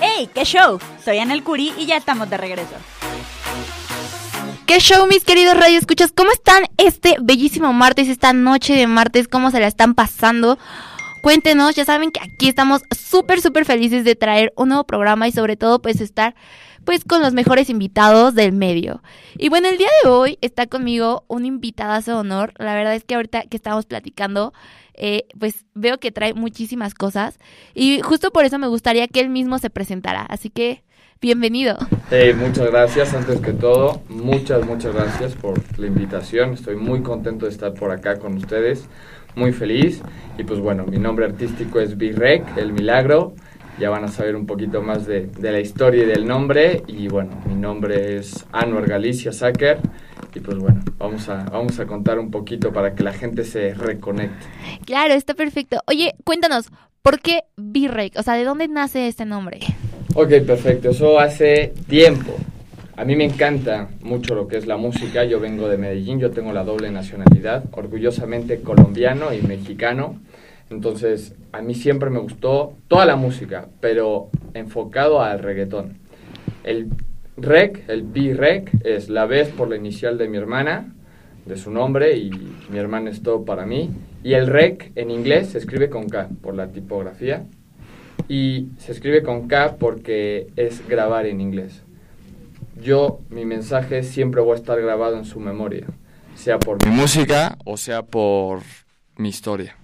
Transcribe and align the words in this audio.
¡Hey! 0.00 0.30
¡Qué 0.32 0.44
show! 0.44 0.78
Soy 1.04 1.18
Anel 1.18 1.42
Curi 1.42 1.74
y 1.76 1.84
ya 1.84 1.96
estamos 1.96 2.30
de 2.30 2.38
regreso. 2.38 2.74
¿Qué 4.64 4.78
show, 4.78 5.06
mis 5.06 5.24
queridos 5.24 5.58
radio 5.58 5.78
escuchas? 5.78 6.10
¿Cómo 6.16 6.30
están 6.32 6.64
este 6.78 7.16
bellísimo 7.20 7.72
martes, 7.74 8.08
esta 8.08 8.32
noche 8.32 8.74
de 8.74 8.86
martes? 8.86 9.28
¿Cómo 9.28 9.50
se 9.50 9.60
la 9.60 9.66
están 9.66 9.94
pasando? 9.94 10.58
Cuéntenos, 11.20 11.74
ya 11.74 11.84
saben 11.84 12.12
que 12.12 12.20
aquí 12.20 12.48
estamos 12.48 12.82
súper, 12.96 13.42
súper 13.42 13.66
felices 13.66 14.04
de 14.04 14.16
traer 14.16 14.54
un 14.56 14.70
nuevo 14.70 14.84
programa 14.84 15.28
y 15.28 15.32
sobre 15.32 15.56
todo 15.56 15.82
pues 15.82 16.00
estar 16.00 16.34
pues 16.84 17.04
con 17.04 17.22
los 17.22 17.32
mejores 17.32 17.70
invitados 17.70 18.34
del 18.34 18.52
medio. 18.52 19.02
Y 19.36 19.48
bueno, 19.48 19.68
el 19.68 19.78
día 19.78 19.88
de 20.02 20.10
hoy 20.10 20.38
está 20.40 20.66
conmigo 20.66 21.24
un 21.28 21.44
invitado 21.44 22.00
de 22.00 22.12
honor. 22.12 22.52
La 22.58 22.74
verdad 22.74 22.94
es 22.94 23.04
que 23.04 23.14
ahorita 23.14 23.42
que 23.42 23.56
estamos 23.56 23.86
platicando, 23.86 24.52
eh, 24.94 25.26
pues 25.38 25.66
veo 25.74 25.98
que 25.98 26.12
trae 26.12 26.34
muchísimas 26.34 26.94
cosas 26.94 27.38
y 27.74 28.00
justo 28.00 28.30
por 28.30 28.44
eso 28.44 28.58
me 28.58 28.66
gustaría 28.66 29.08
que 29.08 29.20
él 29.20 29.28
mismo 29.28 29.58
se 29.58 29.70
presentara. 29.70 30.22
Así 30.22 30.50
que 30.50 30.82
bienvenido. 31.20 31.76
Hey, 32.10 32.34
muchas 32.34 32.70
gracias, 32.70 33.14
antes 33.14 33.40
que 33.40 33.52
todo, 33.52 34.02
muchas, 34.08 34.64
muchas 34.66 34.94
gracias 34.94 35.34
por 35.34 35.60
la 35.78 35.86
invitación. 35.86 36.54
Estoy 36.54 36.76
muy 36.76 37.02
contento 37.02 37.46
de 37.46 37.52
estar 37.52 37.74
por 37.74 37.90
acá 37.90 38.18
con 38.18 38.36
ustedes, 38.36 38.88
muy 39.34 39.52
feliz. 39.52 40.02
Y 40.38 40.44
pues 40.44 40.60
bueno, 40.60 40.84
mi 40.86 40.98
nombre 40.98 41.26
artístico 41.26 41.80
es 41.80 41.96
B-Rec, 41.96 42.56
El 42.56 42.72
Milagro 42.72 43.34
ya 43.80 43.88
van 43.88 44.04
a 44.04 44.08
saber 44.08 44.36
un 44.36 44.46
poquito 44.46 44.82
más 44.82 45.06
de, 45.06 45.26
de, 45.26 45.52
la 45.52 45.58
historia 45.58 46.04
y 46.04 46.06
del 46.06 46.26
nombre. 46.26 46.82
Y 46.86 47.08
bueno, 47.08 47.30
mi 47.46 47.54
nombre 47.54 48.18
es 48.18 48.46
Anuar 48.52 48.86
Galicia 48.86 49.32
Sacker. 49.32 49.78
Y 50.34 50.40
pues 50.40 50.58
bueno, 50.58 50.80
vamos 50.98 51.28
a, 51.28 51.44
vamos 51.44 51.80
a 51.80 51.86
contar 51.86 52.18
un 52.18 52.30
poquito 52.30 52.72
para 52.72 52.94
que 52.94 53.02
la 53.02 53.12
gente 53.12 53.42
se 53.44 53.74
reconecte. 53.74 54.46
Claro, 54.84 55.14
está 55.14 55.34
perfecto. 55.34 55.80
Oye, 55.86 56.14
cuéntanos, 56.24 56.66
¿por 57.02 57.20
qué 57.20 57.40
Virrey? 57.56 58.12
O 58.16 58.22
sea, 58.22 58.34
¿de 58.34 58.44
dónde 58.44 58.68
nace 58.68 59.08
este 59.08 59.24
nombre? 59.24 59.60
Ok, 60.14 60.28
perfecto. 60.46 60.90
Eso 60.90 61.18
hace 61.18 61.72
tiempo. 61.88 62.36
A 62.96 63.04
mí 63.06 63.16
me 63.16 63.24
encanta 63.24 63.88
mucho 64.02 64.34
lo 64.34 64.46
que 64.46 64.58
es 64.58 64.66
la 64.66 64.76
música. 64.76 65.24
Yo 65.24 65.40
vengo 65.40 65.68
de 65.68 65.78
Medellín, 65.78 66.20
yo 66.20 66.30
tengo 66.30 66.52
la 66.52 66.64
doble 66.64 66.90
nacionalidad, 66.90 67.64
orgullosamente 67.72 68.60
colombiano 68.60 69.32
y 69.32 69.40
mexicano. 69.40 70.20
Entonces, 70.70 71.34
a 71.52 71.62
mí 71.62 71.74
siempre 71.74 72.10
me 72.10 72.20
gustó 72.20 72.74
toda 72.86 73.04
la 73.04 73.16
música, 73.16 73.68
pero 73.80 74.30
enfocado 74.54 75.20
al 75.20 75.40
reggaetón. 75.40 75.98
El 76.62 76.90
rec, 77.36 77.88
el 77.88 78.02
B-rec, 78.02 78.70
es 78.84 79.08
la 79.08 79.26
vez 79.26 79.48
por 79.48 79.68
la 79.68 79.76
inicial 79.76 80.16
de 80.16 80.28
mi 80.28 80.36
hermana, 80.38 80.94
de 81.44 81.56
su 81.56 81.72
nombre, 81.72 82.16
y 82.16 82.30
mi 82.70 82.78
hermana 82.78 83.10
es 83.10 83.22
todo 83.22 83.44
para 83.44 83.66
mí. 83.66 83.90
Y 84.22 84.34
el 84.34 84.46
rec 84.46 84.92
en 84.94 85.10
inglés 85.10 85.48
se 85.48 85.58
escribe 85.58 85.90
con 85.90 86.08
K 86.08 86.28
por 86.40 86.54
la 86.54 86.68
tipografía. 86.68 87.46
Y 88.28 88.68
se 88.78 88.92
escribe 88.92 89.24
con 89.24 89.48
K 89.48 89.76
porque 89.76 90.48
es 90.54 90.86
grabar 90.86 91.26
en 91.26 91.40
inglés. 91.40 91.82
Yo, 92.80 93.20
mi 93.28 93.44
mensaje 93.44 94.04
siempre 94.04 94.40
va 94.40 94.52
a 94.52 94.56
estar 94.56 94.80
grabado 94.80 95.16
en 95.16 95.24
su 95.24 95.40
memoria, 95.40 95.86
sea 96.36 96.58
por 96.58 96.78
mi 96.86 96.92
música 96.94 97.58
o 97.64 97.76
sea 97.76 98.02
por 98.02 98.60
mi 99.16 99.28
historia. 99.30 99.79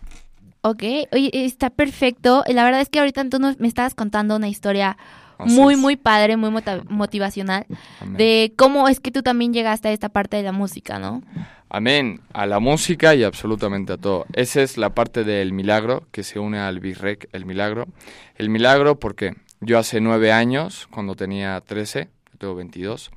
Ok, 0.69 0.83
oye, 1.13 1.31
está 1.33 1.71
perfecto. 1.71 2.43
La 2.49 2.65
verdad 2.65 2.81
es 2.81 2.89
que 2.89 2.99
ahorita 2.99 3.29
tú 3.29 3.39
me 3.39 3.69
estabas 3.69 3.95
contando 3.95 4.35
una 4.35 4.49
historia 4.49 4.97
muy, 5.39 5.77
muy 5.77 5.95
padre, 5.95 6.37
muy 6.37 6.51
motivacional 6.89 7.67
de 8.05 8.53
cómo 8.57 8.89
es 8.89 8.99
que 8.99 9.13
tú 9.13 9.23
también 9.23 9.53
llegaste 9.53 9.87
a 9.87 9.93
esta 9.93 10.09
parte 10.09 10.37
de 10.37 10.43
la 10.43 10.51
música, 10.51 10.99
¿no? 10.99 11.23
Amén, 11.69 12.21
a 12.33 12.47
la 12.47 12.59
música 12.59 13.15
y 13.15 13.23
absolutamente 13.23 13.93
a 13.93 13.97
todo. 13.97 14.27
Esa 14.33 14.61
es 14.61 14.77
la 14.77 14.91
parte 14.91 15.23
del 15.23 15.53
milagro 15.53 16.09
que 16.11 16.25
se 16.25 16.41
une 16.41 16.59
al 16.59 16.81
Birrec, 16.81 17.29
el 17.33 17.45
milagro. 17.45 17.87
El 18.35 18.51
milagro 18.51 18.99
porque 18.99 19.35
yo 19.61 19.79
hace 19.79 20.01
nueve 20.01 20.33
años, 20.33 20.89
cuando 20.91 21.15
tenía 21.15 21.61
13, 21.61 22.09
tengo 22.39 22.57
22, 22.57 23.13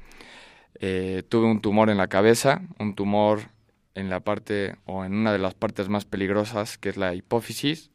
eh, 0.82 1.24
tuve 1.28 1.48
un 1.48 1.62
tumor 1.62 1.90
en 1.90 1.98
la 1.98 2.10
cabeza, 2.10 2.62
un 2.78 2.94
tumor 2.94 3.50
en 4.00 4.10
la 4.10 4.22
parte 4.22 4.76
o 4.86 5.04
en 5.04 5.14
una 5.14 5.32
de 5.32 5.40
las 5.40 5.54
partes 5.54 5.90
más 5.90 6.06
peligrosas, 6.06 6.78
que 6.78 6.90
es 6.90 6.98
la 6.98 7.14
hipófisis. 7.14 7.92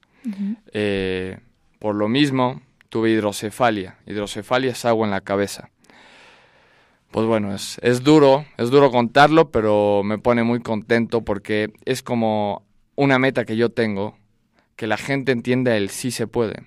Eh, 0.73 1.39
por 1.79 1.95
lo 1.95 2.09
mismo, 2.09 2.63
tuve 2.89 3.11
hidrocefalia. 3.11 3.99
Hidrocefalia 4.07 4.73
es 4.73 4.85
agua 4.85 5.07
en 5.07 5.11
la 5.11 5.21
cabeza. 5.21 5.71
Pues 7.11 7.27
bueno, 7.27 7.55
es, 7.55 7.79
es 7.83 8.03
duro, 8.03 8.45
es 8.57 8.71
duro 8.71 8.91
contarlo, 8.91 9.51
pero 9.51 10.03
me 10.05 10.19
pone 10.19 10.43
muy 10.43 10.61
contento 10.61 11.23
porque 11.23 11.73
es 11.85 12.03
como 12.03 12.65
una 12.97 13.19
meta 13.19 13.45
que 13.45 13.57
yo 13.57 13.71
tengo, 13.71 14.17
que 14.77 14.87
la 14.87 14.97
gente 14.97 15.33
entienda 15.33 15.77
el 15.77 15.91
sí 15.91 16.11
se 16.11 16.27
puede. 16.27 16.65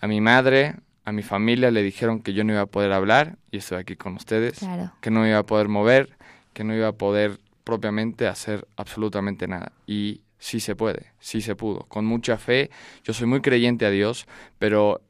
A 0.00 0.06
mi 0.06 0.20
madre, 0.20 0.76
a 1.04 1.12
mi 1.12 1.22
familia 1.22 1.70
le 1.70 1.82
dijeron 1.82 2.20
que 2.22 2.32
yo 2.32 2.44
no 2.44 2.52
iba 2.52 2.62
a 2.62 2.66
poder 2.66 2.92
hablar, 2.92 3.36
y 3.50 3.58
estoy 3.58 3.78
aquí 3.78 3.96
con 3.96 4.14
ustedes, 4.14 4.60
que 5.00 5.10
no 5.10 5.26
iba 5.26 5.38
a 5.38 5.42
poder 5.44 5.68
mover, 5.68 6.16
que 6.54 6.64
no 6.64 6.74
iba 6.74 6.88
a 6.88 6.92
poder 6.92 7.38
propiamente 7.70 8.26
hacer 8.26 8.66
absolutamente 8.76 9.46
nada. 9.46 9.70
Y 9.86 10.22
sí 10.38 10.58
se 10.58 10.74
puede, 10.74 11.12
sí 11.20 11.40
se 11.40 11.54
pudo. 11.54 11.86
Con 11.86 12.04
mucha 12.04 12.36
fe, 12.36 12.70
yo 13.04 13.12
soy 13.12 13.28
muy 13.28 13.40
creyente 13.40 13.86
a 13.86 13.90
Dios, 13.90 14.26
pero 14.58 15.02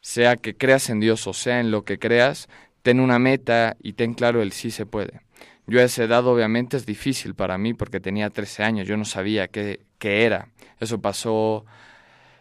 sea 0.00 0.36
que 0.36 0.56
creas 0.56 0.88
en 0.88 1.00
Dios 1.00 1.26
o 1.26 1.34
sea 1.34 1.60
en 1.60 1.70
lo 1.70 1.84
que 1.84 1.98
creas, 1.98 2.48
ten 2.82 2.98
una 3.00 3.18
meta 3.18 3.76
y 3.82 3.92
ten 3.92 4.14
claro 4.14 4.40
el 4.40 4.52
sí 4.52 4.70
se 4.70 4.86
puede. 4.86 5.20
Yo 5.66 5.80
a 5.80 5.82
esa 5.82 6.04
edad 6.04 6.26
obviamente 6.26 6.78
es 6.78 6.86
difícil 6.86 7.34
para 7.34 7.58
mí 7.58 7.74
porque 7.74 8.00
tenía 8.00 8.30
13 8.30 8.62
años, 8.62 8.88
yo 8.88 8.96
no 8.96 9.04
sabía 9.04 9.48
qué, 9.48 9.80
qué 9.98 10.24
era. 10.24 10.48
Eso 10.80 11.02
pasó 11.02 11.66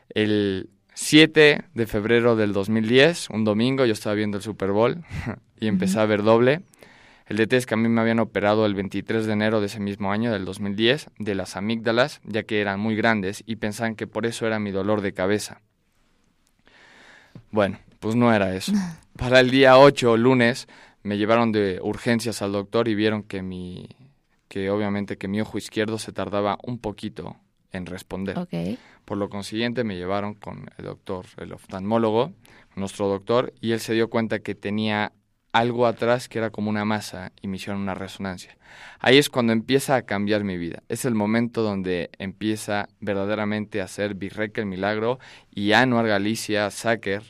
el 0.09 0.69
7 0.93 1.65
de 1.73 1.87
febrero 1.87 2.37
del 2.37 2.53
2010, 2.53 3.31
un 3.31 3.43
domingo, 3.43 3.85
yo 3.85 3.93
estaba 3.93 4.15
viendo 4.15 4.37
el 4.37 4.43
Super 4.43 4.71
Bowl 4.71 5.03
y 5.59 5.67
empecé 5.67 5.99
a 5.99 6.05
ver 6.05 6.23
doble 6.23 6.61
el 7.27 7.39
es 7.39 7.65
que 7.65 7.73
a 7.73 7.77
mí 7.77 7.89
me 7.89 8.01
habían 8.01 8.19
operado 8.19 8.65
el 8.65 8.75
23 8.75 9.25
de 9.25 9.33
enero 9.33 9.59
de 9.59 9.65
ese 9.65 9.79
mismo 9.79 10.11
año, 10.11 10.31
del 10.31 10.45
2010, 10.45 11.09
de 11.17 11.35
las 11.35 11.55
amígdalas, 11.55 12.21
ya 12.23 12.43
que 12.43 12.61
eran 12.61 12.79
muy 12.79 12.95
grandes 12.95 13.43
y 13.47 13.55
pensaban 13.55 13.95
que 13.95 14.05
por 14.05 14.25
eso 14.25 14.45
era 14.45 14.59
mi 14.59 14.71
dolor 14.71 15.01
de 15.01 15.13
cabeza. 15.13 15.61
Bueno, 17.51 17.79
pues 17.99 18.15
no 18.15 18.33
era 18.33 18.55
eso. 18.55 18.73
Para 19.17 19.39
el 19.39 19.49
día 19.49 19.77
8, 19.77 20.17
lunes, 20.17 20.67
me 21.03 21.17
llevaron 21.17 21.51
de 21.51 21.79
urgencias 21.81 22.41
al 22.41 22.51
doctor 22.51 22.87
y 22.87 22.95
vieron 22.95 23.23
que 23.23 23.41
mi 23.41 23.87
que 24.47 24.69
obviamente 24.69 25.17
que 25.17 25.27
mi 25.27 25.41
ojo 25.41 25.57
izquierdo 25.57 25.97
se 25.97 26.11
tardaba 26.11 26.57
un 26.63 26.77
poquito 26.77 27.35
en 27.71 27.87
responder. 27.87 28.47
Por 29.03 29.17
lo 29.17 29.29
consiguiente 29.29 29.83
me 29.83 29.97
llevaron 29.97 30.33
con 30.35 30.69
el 30.77 30.85
doctor, 30.85 31.25
el 31.37 31.51
oftalmólogo, 31.51 32.31
nuestro 32.75 33.07
doctor, 33.07 33.53
y 33.59 33.71
él 33.71 33.79
se 33.79 33.93
dio 33.93 34.09
cuenta 34.09 34.39
que 34.39 34.55
tenía 34.55 35.11
algo 35.55 35.87
atrás 35.87 36.27
que 36.27 36.37
era 36.37 36.49
como 36.49 36.69
una 36.69 36.83
masa 36.83 37.31
y 37.41 37.47
me 37.47 37.55
hicieron 37.55 37.81
una 37.81 37.93
resonancia. 37.93 38.57
Ahí 38.99 39.17
es 39.17 39.29
cuando 39.29 39.53
empieza 39.53 39.95
a 39.95 40.01
cambiar 40.01 40.43
mi 40.43 40.57
vida. 40.57 40.83
Es 40.89 41.05
el 41.05 41.15
momento 41.15 41.61
donde 41.61 42.09
empieza 42.19 42.89
verdaderamente 42.99 43.81
a 43.81 43.87
ser 43.87 44.15
Virreca 44.15 44.59
el 44.59 44.67
milagro 44.67 45.17
y 45.51 45.71
Anuar 45.71 46.07
Galicia 46.07 46.69
Sacker 46.71 47.23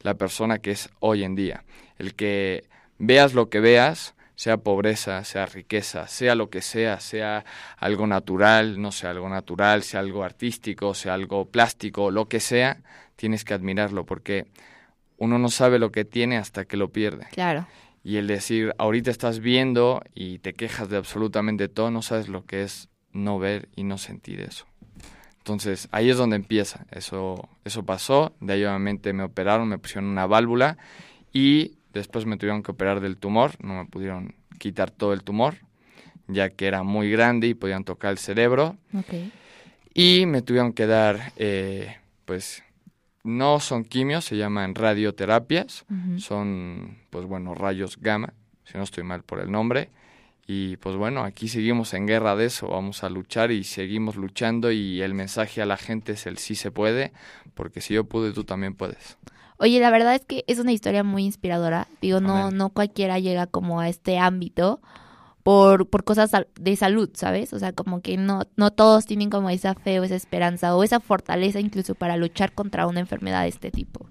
la 0.00 0.14
persona 0.14 0.56
que 0.56 0.70
es 0.70 0.88
hoy 1.00 1.22
en 1.22 1.34
día. 1.34 1.64
El 1.98 2.14
que 2.14 2.64
veas 2.96 3.34
lo 3.34 3.50
que 3.50 3.60
veas, 3.60 4.14
sea 4.36 4.56
pobreza, 4.56 5.22
sea 5.24 5.44
riqueza, 5.44 6.08
sea 6.08 6.34
lo 6.34 6.48
que 6.48 6.62
sea, 6.62 6.98
sea 6.98 7.44
algo 7.76 8.06
natural, 8.06 8.80
no 8.80 8.90
sea 8.90 9.10
algo 9.10 9.28
natural, 9.28 9.82
sea 9.82 10.00
algo 10.00 10.24
artístico, 10.24 10.94
sea 10.94 11.12
algo 11.12 11.44
plástico, 11.50 12.10
lo 12.10 12.26
que 12.26 12.40
sea, 12.40 12.78
tienes 13.16 13.44
que 13.44 13.52
admirarlo 13.52 14.06
porque 14.06 14.46
uno 15.18 15.38
no 15.38 15.48
sabe 15.48 15.78
lo 15.78 15.92
que 15.92 16.04
tiene 16.04 16.36
hasta 16.36 16.64
que 16.64 16.76
lo 16.76 16.90
pierde. 16.90 17.26
Claro. 17.32 17.66
Y 18.04 18.16
el 18.16 18.26
decir, 18.26 18.72
ahorita 18.78 19.10
estás 19.10 19.40
viendo 19.40 20.02
y 20.14 20.38
te 20.38 20.54
quejas 20.54 20.88
de 20.88 20.96
absolutamente 20.96 21.68
todo, 21.68 21.90
no 21.90 22.02
sabes 22.02 22.28
lo 22.28 22.44
que 22.44 22.62
es 22.62 22.88
no 23.12 23.38
ver 23.38 23.68
y 23.74 23.84
no 23.84 23.98
sentir 23.98 24.40
eso. 24.40 24.66
Entonces, 25.38 25.88
ahí 25.92 26.10
es 26.10 26.16
donde 26.16 26.36
empieza. 26.36 26.86
Eso, 26.90 27.48
eso 27.64 27.84
pasó, 27.84 28.34
de 28.40 28.54
ahí 28.54 28.64
obviamente 28.64 29.12
me 29.12 29.22
operaron, 29.22 29.68
me 29.68 29.78
pusieron 29.78 30.06
una 30.06 30.26
válvula 30.26 30.76
y 31.32 31.78
después 31.92 32.26
me 32.26 32.36
tuvieron 32.36 32.62
que 32.62 32.72
operar 32.72 33.00
del 33.00 33.16
tumor, 33.16 33.52
no 33.60 33.74
me 33.74 33.86
pudieron 33.86 34.34
quitar 34.58 34.90
todo 34.90 35.12
el 35.12 35.22
tumor, 35.22 35.56
ya 36.28 36.50
que 36.50 36.66
era 36.66 36.82
muy 36.82 37.10
grande 37.10 37.48
y 37.48 37.54
podían 37.54 37.84
tocar 37.84 38.12
el 38.12 38.18
cerebro. 38.18 38.76
Okay. 38.92 39.32
Y 39.94 40.26
me 40.26 40.42
tuvieron 40.42 40.72
que 40.72 40.86
dar, 40.86 41.32
eh, 41.36 41.96
pues, 42.24 42.62
no 43.26 43.60
son 43.60 43.84
quimios, 43.84 44.24
se 44.24 44.36
llaman 44.36 44.74
radioterapias, 44.74 45.84
son, 46.18 46.98
pues 47.10 47.26
bueno, 47.26 47.54
rayos 47.54 47.98
gamma, 48.00 48.32
si 48.64 48.78
no 48.78 48.84
estoy 48.84 49.04
mal 49.04 49.22
por 49.22 49.40
el 49.40 49.50
nombre. 49.50 49.90
Y 50.48 50.76
pues 50.76 50.94
bueno, 50.96 51.24
aquí 51.24 51.48
seguimos 51.48 51.92
en 51.92 52.06
guerra 52.06 52.36
de 52.36 52.46
eso, 52.46 52.68
vamos 52.68 53.02
a 53.02 53.08
luchar 53.08 53.50
y 53.50 53.64
seguimos 53.64 54.14
luchando 54.14 54.70
y 54.70 55.02
el 55.02 55.12
mensaje 55.12 55.60
a 55.60 55.66
la 55.66 55.76
gente 55.76 56.12
es 56.12 56.26
el 56.26 56.38
sí 56.38 56.54
se 56.54 56.70
puede, 56.70 57.12
porque 57.54 57.80
si 57.80 57.94
yo 57.94 58.04
pude, 58.04 58.32
tú 58.32 58.44
también 58.44 58.74
puedes. 58.74 59.18
Oye, 59.58 59.80
la 59.80 59.90
verdad 59.90 60.14
es 60.14 60.24
que 60.24 60.44
es 60.46 60.58
una 60.58 60.70
historia 60.72 61.02
muy 61.02 61.24
inspiradora. 61.24 61.88
Digo, 62.00 62.20
no, 62.20 62.50
no 62.50 62.68
cualquiera 62.68 63.18
llega 63.18 63.46
como 63.46 63.80
a 63.80 63.88
este 63.88 64.18
ámbito 64.18 64.80
por, 65.46 65.86
por 65.86 66.02
cosas 66.02 66.32
de 66.58 66.74
salud, 66.74 67.08
¿sabes? 67.14 67.52
O 67.52 67.60
sea, 67.60 67.72
como 67.72 68.02
que 68.02 68.16
no, 68.16 68.48
no 68.56 68.72
todos 68.72 69.06
tienen 69.06 69.30
como 69.30 69.48
esa 69.48 69.76
fe 69.76 70.00
o 70.00 70.02
esa 70.02 70.16
esperanza 70.16 70.74
o 70.74 70.82
esa 70.82 70.98
fortaleza 70.98 71.60
incluso 71.60 71.94
para 71.94 72.16
luchar 72.16 72.50
contra 72.50 72.88
una 72.88 72.98
enfermedad 72.98 73.42
de 73.42 73.50
este 73.50 73.70
tipo. 73.70 74.08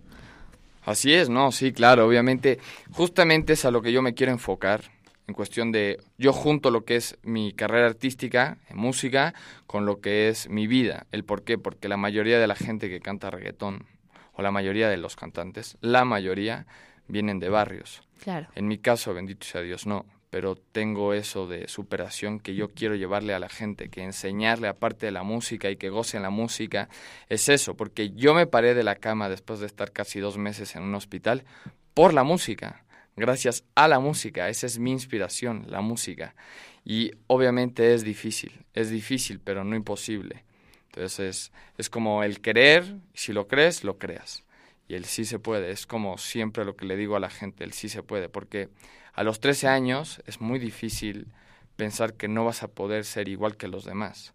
Así 0.85 1.13
es, 1.13 1.27
no, 1.27 1.51
sí, 1.51 1.73
claro, 1.73 2.07
obviamente, 2.07 2.59
justamente 2.93 3.51
es 3.51 3.65
a 3.65 3.71
lo 3.71 3.81
que 3.81 3.91
yo 3.91 4.01
me 4.01 4.13
quiero 4.13 4.31
enfocar, 4.31 4.83
en 5.27 5.33
cuestión 5.33 5.73
de, 5.73 5.99
yo 6.17 6.31
junto 6.31 6.71
lo 6.71 6.85
que 6.85 6.95
es 6.95 7.17
mi 7.21 7.51
carrera 7.51 7.87
artística, 7.87 8.57
en 8.69 8.77
música, 8.77 9.33
con 9.67 9.85
lo 9.85 9.99
que 9.99 10.29
es 10.29 10.47
mi 10.47 10.67
vida. 10.67 11.05
¿El 11.11 11.25
por 11.25 11.43
qué? 11.43 11.57
Porque 11.57 11.89
la 11.89 11.97
mayoría 11.97 12.39
de 12.39 12.47
la 12.47 12.55
gente 12.55 12.87
que 12.87 13.01
canta 13.01 13.29
reggaetón, 13.29 13.85
o 14.31 14.41
la 14.41 14.51
mayoría 14.51 14.87
de 14.87 14.95
los 14.95 15.17
cantantes, 15.17 15.77
la 15.81 16.05
mayoría 16.05 16.65
vienen 17.09 17.39
de 17.39 17.49
barrios. 17.49 18.03
Claro. 18.23 18.47
En 18.55 18.69
mi 18.69 18.77
caso, 18.77 19.13
bendito 19.13 19.45
sea 19.45 19.59
Dios, 19.59 19.85
no, 19.85 20.05
pero 20.35 20.57
tengo 20.57 21.13
eso 21.13 21.47
de 21.47 21.69
superación 21.69 22.41
que 22.41 22.55
yo 22.55 22.67
quiero 22.67 22.95
llevarle 22.95 23.33
a 23.33 23.39
la 23.39 23.47
gente, 23.47 23.87
que 23.87 24.03
enseñarle 24.03 24.67
aparte 24.67 25.05
de 25.05 25.13
la 25.13 25.23
música 25.23 25.71
y 25.71 25.77
que 25.77 25.89
gocen 25.89 26.23
la 26.23 26.29
música, 26.29 26.89
es 27.29 27.47
eso, 27.47 27.77
porque 27.77 28.09
yo 28.09 28.33
me 28.33 28.45
paré 28.45 28.73
de 28.73 28.83
la 28.83 28.97
cama 28.97 29.29
después 29.29 29.61
de 29.61 29.65
estar 29.65 29.93
casi 29.93 30.19
dos 30.19 30.37
meses 30.37 30.75
en 30.75 30.83
un 30.83 30.93
hospital 30.93 31.45
por 31.93 32.13
la 32.13 32.23
música, 32.23 32.83
gracias 33.15 33.63
a 33.75 33.87
la 33.87 34.01
música, 34.01 34.49
esa 34.49 34.65
es 34.65 34.77
mi 34.77 34.91
inspiración, 34.91 35.67
la 35.69 35.79
música. 35.79 36.35
Y 36.83 37.13
obviamente 37.27 37.93
es 37.93 38.03
difícil, 38.03 38.65
es 38.73 38.89
difícil, 38.89 39.39
pero 39.39 39.63
no 39.63 39.73
imposible. 39.73 40.43
Entonces 40.87 41.53
es, 41.77 41.89
como 41.89 42.23
el 42.23 42.41
querer, 42.41 42.97
si 43.13 43.31
lo 43.31 43.47
crees, 43.47 43.85
lo 43.85 43.97
creas. 43.97 44.43
Y 44.89 44.95
el 44.95 45.05
sí 45.05 45.23
se 45.23 45.39
puede, 45.39 45.71
es 45.71 45.87
como 45.87 46.17
siempre 46.17 46.65
lo 46.65 46.75
que 46.75 46.85
le 46.85 46.97
digo 46.97 47.15
a 47.15 47.21
la 47.21 47.29
gente, 47.29 47.63
el 47.63 47.71
sí 47.71 47.87
se 47.87 48.03
puede, 48.03 48.27
porque 48.27 48.67
a 49.15 49.23
los 49.23 49.39
13 49.39 49.67
años 49.67 50.21
es 50.25 50.41
muy 50.41 50.59
difícil 50.59 51.27
pensar 51.75 52.13
que 52.13 52.27
no 52.27 52.45
vas 52.45 52.63
a 52.63 52.67
poder 52.67 53.05
ser 53.05 53.27
igual 53.27 53.57
que 53.57 53.67
los 53.67 53.85
demás. 53.85 54.33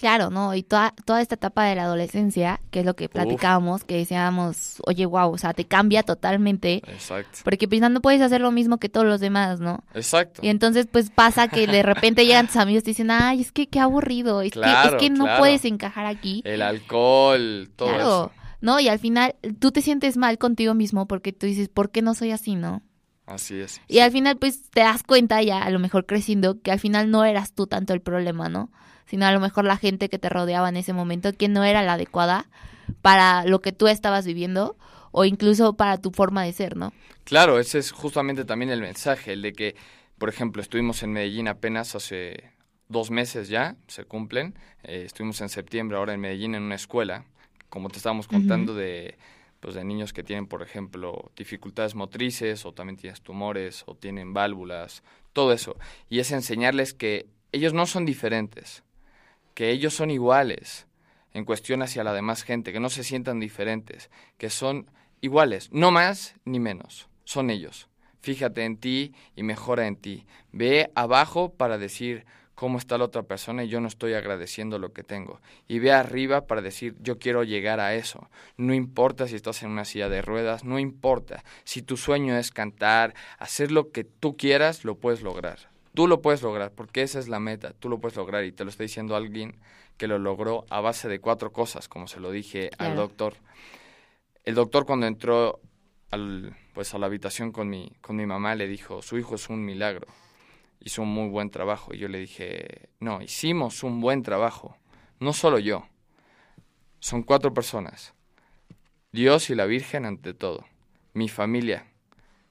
Claro, 0.00 0.30
¿no? 0.30 0.54
Y 0.54 0.62
toda, 0.62 0.94
toda 1.04 1.20
esta 1.20 1.34
etapa 1.34 1.64
de 1.64 1.74
la 1.74 1.82
adolescencia, 1.82 2.62
que 2.70 2.80
es 2.80 2.86
lo 2.86 2.96
que 2.96 3.10
platicábamos, 3.10 3.84
que 3.84 3.96
decíamos, 3.96 4.80
oye, 4.86 5.04
wow, 5.04 5.30
o 5.30 5.36
sea, 5.36 5.52
te 5.52 5.66
cambia 5.66 6.02
totalmente. 6.02 6.76
Exacto. 6.86 7.40
Porque 7.44 7.68
pues 7.68 7.82
no 7.82 8.00
puedes 8.00 8.22
hacer 8.22 8.40
lo 8.40 8.50
mismo 8.50 8.78
que 8.78 8.88
todos 8.88 9.04
los 9.04 9.20
demás, 9.20 9.60
¿no? 9.60 9.84
Exacto. 9.92 10.40
Y 10.42 10.48
entonces 10.48 10.88
pues 10.90 11.10
pasa 11.10 11.48
que 11.48 11.66
de 11.66 11.82
repente 11.82 12.24
llegan 12.24 12.46
tus 12.46 12.56
amigos 12.56 12.80
y 12.80 12.84
te 12.84 12.90
dicen, 12.92 13.10
ay, 13.10 13.42
es 13.42 13.52
que 13.52 13.68
qué 13.68 13.78
aburrido, 13.78 14.40
es, 14.40 14.52
que, 14.52 14.60
es 14.60 14.94
que 14.98 15.10
no 15.10 15.26
puedes 15.36 15.66
encajar 15.66 16.06
aquí. 16.06 16.40
El 16.46 16.62
alcohol, 16.62 17.70
todo 17.76 17.88
claro, 17.88 18.02
eso. 18.02 18.32
¿no? 18.62 18.80
Y 18.80 18.88
al 18.88 19.00
final 19.00 19.34
tú 19.58 19.70
te 19.70 19.82
sientes 19.82 20.16
mal 20.16 20.38
contigo 20.38 20.72
mismo 20.72 21.06
porque 21.06 21.34
tú 21.34 21.44
dices, 21.44 21.68
¿por 21.68 21.90
qué 21.90 22.00
no 22.00 22.14
soy 22.14 22.30
así, 22.30 22.54
no? 22.54 22.80
Así 23.30 23.60
es. 23.60 23.80
Y 23.88 24.00
al 24.00 24.10
final 24.10 24.36
pues 24.36 24.70
te 24.70 24.80
das 24.80 25.02
cuenta 25.02 25.40
ya, 25.42 25.62
a 25.62 25.70
lo 25.70 25.78
mejor 25.78 26.04
creciendo, 26.04 26.60
que 26.60 26.70
al 26.70 26.80
final 26.80 27.10
no 27.10 27.24
eras 27.24 27.54
tú 27.54 27.66
tanto 27.66 27.94
el 27.94 28.00
problema, 28.02 28.48
¿no? 28.48 28.70
sino 29.10 29.26
a 29.26 29.32
lo 29.32 29.40
mejor 29.40 29.64
la 29.64 29.76
gente 29.76 30.08
que 30.08 30.20
te 30.20 30.28
rodeaba 30.28 30.68
en 30.68 30.76
ese 30.76 30.92
momento 30.92 31.32
que 31.32 31.48
no 31.48 31.64
era 31.64 31.82
la 31.82 31.94
adecuada 31.94 32.46
para 33.02 33.44
lo 33.44 33.60
que 33.60 33.72
tú 33.72 33.88
estabas 33.88 34.24
viviendo 34.24 34.76
o 35.10 35.24
incluso 35.24 35.74
para 35.74 35.98
tu 35.98 36.12
forma 36.12 36.44
de 36.44 36.52
ser, 36.52 36.76
¿no? 36.76 36.92
Claro, 37.24 37.58
ese 37.58 37.80
es 37.80 37.90
justamente 37.90 38.44
también 38.44 38.70
el 38.70 38.80
mensaje, 38.80 39.32
el 39.32 39.42
de 39.42 39.52
que, 39.52 39.74
por 40.16 40.28
ejemplo, 40.28 40.62
estuvimos 40.62 41.02
en 41.02 41.12
Medellín 41.12 41.48
apenas 41.48 41.96
hace 41.96 42.52
dos 42.86 43.10
meses 43.10 43.48
ya, 43.48 43.74
se 43.88 44.04
cumplen, 44.04 44.54
eh, 44.84 45.02
estuvimos 45.06 45.40
en 45.40 45.48
septiembre 45.48 45.98
ahora 45.98 46.14
en 46.14 46.20
Medellín 46.20 46.54
en 46.54 46.62
una 46.62 46.76
escuela, 46.76 47.24
como 47.68 47.88
te 47.88 47.96
estábamos 47.96 48.28
contando 48.28 48.76
de 48.76 49.18
pues 49.60 49.74
de 49.74 49.84
niños 49.84 50.12
que 50.12 50.24
tienen, 50.24 50.46
por 50.46 50.62
ejemplo, 50.62 51.30
dificultades 51.36 51.94
motrices 51.94 52.64
o 52.64 52.72
también 52.72 52.96
tienes 52.96 53.20
tumores 53.20 53.84
o 53.86 53.94
tienen 53.94 54.32
válvulas, 54.32 55.02
todo 55.32 55.52
eso. 55.52 55.76
Y 56.08 56.18
es 56.18 56.32
enseñarles 56.32 56.94
que 56.94 57.28
ellos 57.52 57.74
no 57.74 57.86
son 57.86 58.06
diferentes, 58.06 58.82
que 59.54 59.70
ellos 59.70 59.94
son 59.94 60.10
iguales 60.10 60.86
en 61.32 61.44
cuestión 61.44 61.82
hacia 61.82 62.04
la 62.04 62.12
demás 62.12 62.42
gente, 62.42 62.72
que 62.72 62.80
no 62.80 62.88
se 62.88 63.04
sientan 63.04 63.38
diferentes, 63.38 64.10
que 64.38 64.50
son 64.50 64.90
iguales, 65.20 65.70
no 65.72 65.90
más 65.90 66.34
ni 66.44 66.58
menos, 66.58 67.08
son 67.24 67.50
ellos. 67.50 67.88
Fíjate 68.22 68.64
en 68.64 68.76
ti 68.76 69.14
y 69.34 69.42
mejora 69.42 69.86
en 69.86 69.96
ti. 69.96 70.26
Ve 70.52 70.90
abajo 70.94 71.54
para 71.54 71.78
decir 71.78 72.26
cómo 72.60 72.76
está 72.76 72.98
la 72.98 73.06
otra 73.06 73.22
persona 73.22 73.64
y 73.64 73.68
yo 73.68 73.80
no 73.80 73.88
estoy 73.88 74.12
agradeciendo 74.12 74.78
lo 74.78 74.92
que 74.92 75.02
tengo. 75.02 75.40
Y 75.66 75.78
ve 75.78 75.92
arriba 75.92 76.42
para 76.42 76.60
decir 76.60 76.94
yo 77.00 77.18
quiero 77.18 77.42
llegar 77.42 77.80
a 77.80 77.94
eso. 77.94 78.28
No 78.58 78.74
importa 78.74 79.26
si 79.26 79.34
estás 79.34 79.62
en 79.62 79.70
una 79.70 79.86
silla 79.86 80.10
de 80.10 80.20
ruedas, 80.20 80.62
no 80.62 80.78
importa. 80.78 81.42
Si 81.64 81.80
tu 81.80 81.96
sueño 81.96 82.36
es 82.36 82.50
cantar, 82.50 83.14
hacer 83.38 83.72
lo 83.72 83.92
que 83.92 84.04
tú 84.04 84.36
quieras, 84.36 84.84
lo 84.84 84.96
puedes 84.96 85.22
lograr. 85.22 85.70
Tú 85.94 86.06
lo 86.06 86.20
puedes 86.20 86.42
lograr, 86.42 86.72
porque 86.72 87.00
esa 87.00 87.18
es 87.18 87.28
la 87.28 87.40
meta, 87.40 87.72
tú 87.72 87.88
lo 87.88 87.98
puedes 87.98 88.18
lograr 88.18 88.44
y 88.44 88.52
te 88.52 88.64
lo 88.64 88.68
está 88.68 88.82
diciendo 88.82 89.16
alguien 89.16 89.56
que 89.96 90.06
lo 90.06 90.18
logró 90.18 90.66
a 90.68 90.82
base 90.82 91.08
de 91.08 91.18
cuatro 91.18 91.52
cosas, 91.52 91.88
como 91.88 92.08
se 92.08 92.20
lo 92.20 92.30
dije 92.30 92.68
al 92.76 92.94
doctor. 92.94 93.36
El 94.44 94.54
doctor 94.54 94.84
cuando 94.84 95.06
entró 95.06 95.60
al, 96.10 96.54
pues 96.74 96.92
a 96.92 96.98
la 96.98 97.06
habitación 97.06 97.52
con 97.52 97.70
mi, 97.70 97.90
con 98.02 98.16
mi 98.16 98.26
mamá 98.26 98.54
le 98.54 98.68
dijo, 98.68 99.00
su 99.00 99.16
hijo 99.16 99.36
es 99.36 99.48
un 99.48 99.64
milagro, 99.64 100.06
hizo 100.80 101.02
un 101.02 101.12
muy 101.12 101.28
buen 101.28 101.50
trabajo. 101.50 101.94
Y 101.94 101.98
yo 101.98 102.08
le 102.08 102.18
dije, 102.18 102.88
no, 102.98 103.22
hicimos 103.22 103.82
un 103.82 104.00
buen 104.00 104.22
trabajo, 104.22 104.76
no 105.18 105.32
solo 105.32 105.58
yo, 105.58 105.86
son 106.98 107.22
cuatro 107.22 107.54
personas, 107.54 108.14
Dios 109.12 109.50
y 109.50 109.54
la 109.54 109.66
Virgen 109.66 110.04
ante 110.04 110.34
todo, 110.34 110.64
mi 111.14 111.28
familia, 111.28 111.86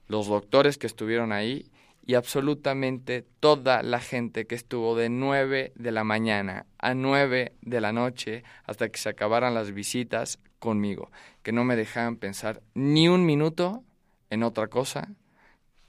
los 0.08 0.26
doctores 0.26 0.76
que 0.76 0.86
estuvieron 0.86 1.32
ahí 1.32 1.70
y 2.04 2.14
absolutamente 2.14 3.24
toda 3.40 3.82
la 3.82 4.00
gente 4.00 4.46
que 4.46 4.56
estuvo 4.56 4.96
de 4.96 5.08
9 5.08 5.72
de 5.76 5.92
la 5.92 6.02
mañana 6.02 6.66
a 6.78 6.94
9 6.94 7.52
de 7.60 7.80
la 7.80 7.92
noche 7.92 8.42
hasta 8.64 8.88
que 8.88 8.98
se 8.98 9.08
acabaran 9.08 9.54
las 9.54 9.72
visitas 9.72 10.40
conmigo, 10.58 11.10
que 11.42 11.52
no 11.52 11.64
me 11.64 11.76
dejaban 11.76 12.16
pensar 12.16 12.62
ni 12.74 13.08
un 13.08 13.24
minuto 13.24 13.84
en 14.30 14.42
otra 14.42 14.66
cosa, 14.66 15.08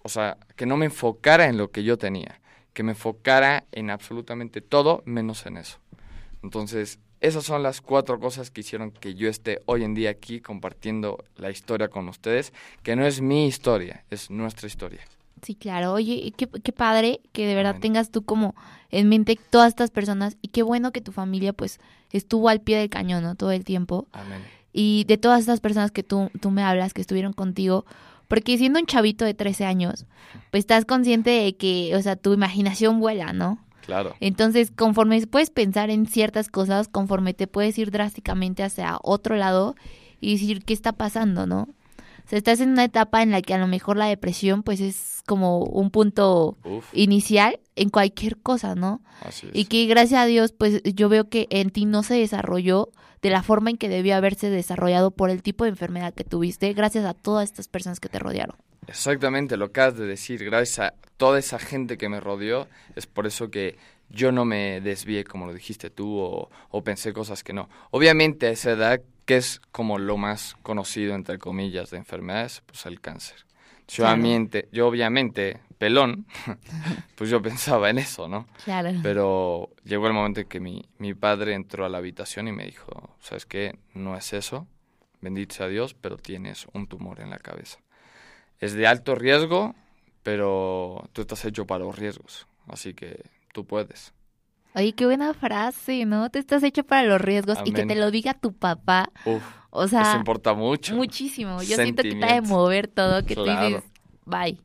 o 0.04 0.10
sea, 0.10 0.38
que 0.56 0.66
no 0.66 0.78
me 0.78 0.86
enfocara 0.86 1.48
en 1.48 1.58
lo 1.58 1.72
que 1.72 1.84
yo 1.84 1.98
tenía, 1.98 2.40
que 2.74 2.84
me 2.84 2.92
enfocara 2.92 3.66
en 3.72 3.90
absolutamente 3.90 4.62
todo 4.62 5.04
menos 5.06 5.46
en 5.46 5.58
eso. 5.58 5.80
Entonces, 6.44 7.00
esas 7.20 7.44
son 7.44 7.62
las 7.62 7.82
cuatro 7.82 8.20
cosas 8.20 8.50
que 8.50 8.62
hicieron 8.62 8.92
que 8.92 9.14
yo 9.14 9.30
esté 9.30 9.62
hoy 9.66 9.84
en 9.84 9.94
día 9.94 10.10
aquí 10.10 10.42
compartiendo 10.42 11.24
la 11.38 11.52
historia 11.52 11.88
con 11.88 12.10
ustedes, 12.10 12.52
que 12.82 12.96
no 12.96 13.06
es 13.06 13.22
mi 13.22 13.46
historia, 13.46 14.04
es 14.10 14.32
nuestra 14.32 14.68
historia. 14.68 15.02
Sí, 15.44 15.56
claro. 15.56 15.94
Oye, 15.94 16.34
qué, 16.36 16.48
qué 16.48 16.72
padre 16.72 17.22
que 17.32 17.48
de 17.48 17.56
verdad 17.56 17.78
tengas 17.80 18.12
tú 18.12 18.24
como 18.24 18.56
en 18.90 19.10
mente 19.10 19.40
todas 19.50 19.70
estas 19.70 19.90
personas 19.90 20.38
y 20.42 20.50
qué 20.50 20.62
bueno 20.64 20.92
que 20.92 21.02
tu 21.02 21.12
familia 21.12 21.54
pues 21.54 21.80
estuvo 22.12 22.50
al 22.50 22.62
pie 22.62 22.78
del 22.78 22.90
cañón, 22.90 23.24
¿no? 23.24 23.36
Todo 23.36 23.52
el 23.52 23.64
tiempo. 23.64 24.08
Amén. 24.12 24.42
Y 24.74 25.04
de 25.06 25.18
todas 25.18 25.42
estas 25.42 25.60
personas 25.60 25.92
que 25.92 26.04
tú, 26.04 26.32
tú 26.40 26.52
me 26.52 26.64
hablas, 26.64 26.94
que 26.94 27.02
estuvieron 27.02 27.34
contigo, 27.34 27.86
porque 28.32 28.58
siendo 28.58 28.80
un 28.80 28.86
chavito 28.86 29.26
de 29.26 29.34
13 29.34 29.66
años, 29.66 30.06
pues 30.52 30.62
estás 30.62 30.86
consciente 30.86 31.32
de 31.32 31.58
que, 31.58 31.94
o 31.98 32.02
sea, 32.02 32.16
tu 32.16 32.32
imaginación 32.32 33.02
vuela, 33.02 33.34
¿no? 33.34 33.60
Claro. 33.86 34.16
Entonces, 34.22 34.72
conforme 34.72 35.28
puedes 35.28 35.50
pensar 35.50 35.90
en 35.90 36.06
ciertas 36.06 36.48
cosas, 36.48 36.88
conforme 36.88 37.34
te 37.34 37.48
puedes 37.48 37.78
ir 37.78 37.92
drásticamente 37.92 38.64
hacia 38.64 39.00
otro 39.04 39.36
lado 39.36 39.76
y 40.22 40.32
decir, 40.32 40.64
¿qué 40.64 40.72
está 40.72 40.94
pasando, 40.94 41.46
no? 41.46 41.68
Sea, 42.32 42.38
estás 42.38 42.62
en 42.62 42.70
una 42.70 42.86
etapa 42.86 43.22
en 43.22 43.32
la 43.32 43.42
que 43.42 43.54
a 43.54 43.58
lo 43.58 43.68
mejor 43.68 43.98
la 43.98 44.06
depresión 44.06 44.64
pues 44.64 44.80
es 44.80 45.22
como 45.28 45.66
un 45.66 45.92
punto 45.92 46.58
inicial 46.94 47.60
en 47.76 47.90
cualquier 47.90 48.38
cosa, 48.38 48.74
¿no? 48.74 49.02
Así 49.20 49.48
es. 49.48 49.52
Y 49.54 49.66
que 49.66 49.86
gracias 49.86 50.22
a 50.22 50.26
Dios 50.26 50.54
pues 50.54 50.82
yo 50.84 51.10
veo 51.10 51.28
que 51.28 51.48
en 51.50 51.72
ti 51.72 51.84
no 51.84 52.04
se 52.04 52.14
desarrolló 52.14 52.90
de 53.22 53.32
la 53.32 53.44
forma 53.44 53.70
en 53.70 53.78
que 53.78 53.90
debió 53.90 54.16
haberse 54.16 54.50
desarrollado 54.50 55.12
por 55.12 55.30
el 55.30 55.44
tipo 55.44 55.66
de 55.66 55.72
enfermedad 55.72 56.14
que 56.14 56.24
tuviste, 56.24 56.72
gracias 56.72 57.04
a 57.04 57.14
todas 57.14 57.50
estas 57.50 57.68
personas 57.68 58.00
que 58.00 58.08
te 58.08 58.18
rodearon. 58.18 58.56
Exactamente 58.88 59.58
lo 59.58 59.74
que 59.74 59.82
has 59.82 59.98
de 59.98 60.06
decir, 60.06 60.46
gracias 60.46 60.80
a 60.80 60.94
toda 61.18 61.38
esa 61.38 61.60
gente 61.60 61.98
que 61.98 62.08
me 62.08 62.22
rodeó, 62.22 62.70
es 62.96 63.08
por 63.08 63.28
eso 63.28 63.52
que 63.52 63.78
yo 64.10 64.32
no 64.32 64.46
me 64.46 64.80
desvié 64.80 65.26
como 65.26 65.48
lo 65.48 65.54
dijiste 65.54 65.90
tú 65.90 66.18
o, 66.18 66.50
o 66.70 66.82
pensé 66.82 67.12
cosas 67.12 67.44
que 67.44 67.52
no. 67.52 67.68
Obviamente 67.90 68.48
a 68.48 68.52
esa 68.52 68.72
edad 68.72 69.02
que 69.32 69.38
es 69.38 69.62
como 69.72 69.98
lo 69.98 70.18
más 70.18 70.58
conocido, 70.62 71.16
entre 71.16 71.40
comillas, 71.40 71.90
de 71.90 71.96
enfermedades, 71.96 72.64
pues 72.66 72.86
el 72.86 73.00
cáncer. 73.00 73.38
Yo, 73.88 74.04
obviamente, 74.04 74.68
yo 74.74 74.90
obviamente, 74.90 75.62
pelón, 75.78 76.26
pues 77.16 77.30
yo 77.30 77.42
pensaba 77.42 77.90
en 77.90 77.98
eso, 77.98 78.28
¿no? 78.28 78.46
Claro. 78.66 78.92
Pero 79.02 79.70
llegó 79.86 80.08
el 80.08 80.14
momento 80.14 80.42
en 80.42 80.50
que 80.50 80.60
mi, 80.60 80.84
mi 80.98 81.14
padre 81.14 81.54
entró 81.54 81.86
a 81.86 81.90
la 81.90 82.00
habitación 82.00 82.50
y 82.50 82.52
me 82.52 82.66
dijo, 82.66 83.16
¿sabes 83.22 83.46
qué? 83.46 83.80
No 83.94 84.18
es 84.18 84.34
eso, 84.34 84.68
bendito 85.22 85.56
sea 85.56 85.70
Dios, 85.70 85.94
pero 85.94 86.18
tienes 86.18 86.68
un 86.74 86.88
tumor 86.88 87.22
en 87.22 87.30
la 87.30 87.40
cabeza. 87.40 87.80
Es 88.60 88.74
de 88.74 88.86
alto 88.86 89.16
riesgo, 89.16 89.76
pero 90.24 91.08
tú 91.14 91.22
estás 91.22 91.46
hecho 91.46 91.66
para 91.66 91.86
los 91.86 91.98
riesgos, 91.98 92.48
así 92.68 92.94
que 92.94 93.24
tú 93.54 93.66
puedes. 93.66 94.12
Oye, 94.74 94.94
qué 94.94 95.06
buena 95.06 95.34
frase, 95.34 96.06
¿no? 96.06 96.30
Te 96.30 96.40
estás 96.40 96.64
hecho 96.64 96.84
para 96.84 97.04
los 97.04 97.20
riesgos 97.20 97.58
y 97.66 97.74
que 97.74 97.86
te 97.86 97.96
lo 97.96 98.10
diga 98.12 98.34
tu 98.34 98.54
papá. 98.54 99.12
Uf, 99.26 99.44
o 99.70 99.88
sea, 99.88 100.02
eso 100.02 100.18
importa 100.18 100.54
mucho. 100.54 100.96
Muchísimo. 100.96 101.62
Yo 101.62 101.76
siento 101.76 102.04
que 102.04 102.16
te 102.16 102.26
ha 102.26 102.36
de 102.36 102.42
mover 102.42 102.88
todo, 102.88 103.26
que 103.26 103.36
tú 103.36 103.44
dices, 103.44 103.84
bye. 104.26 104.58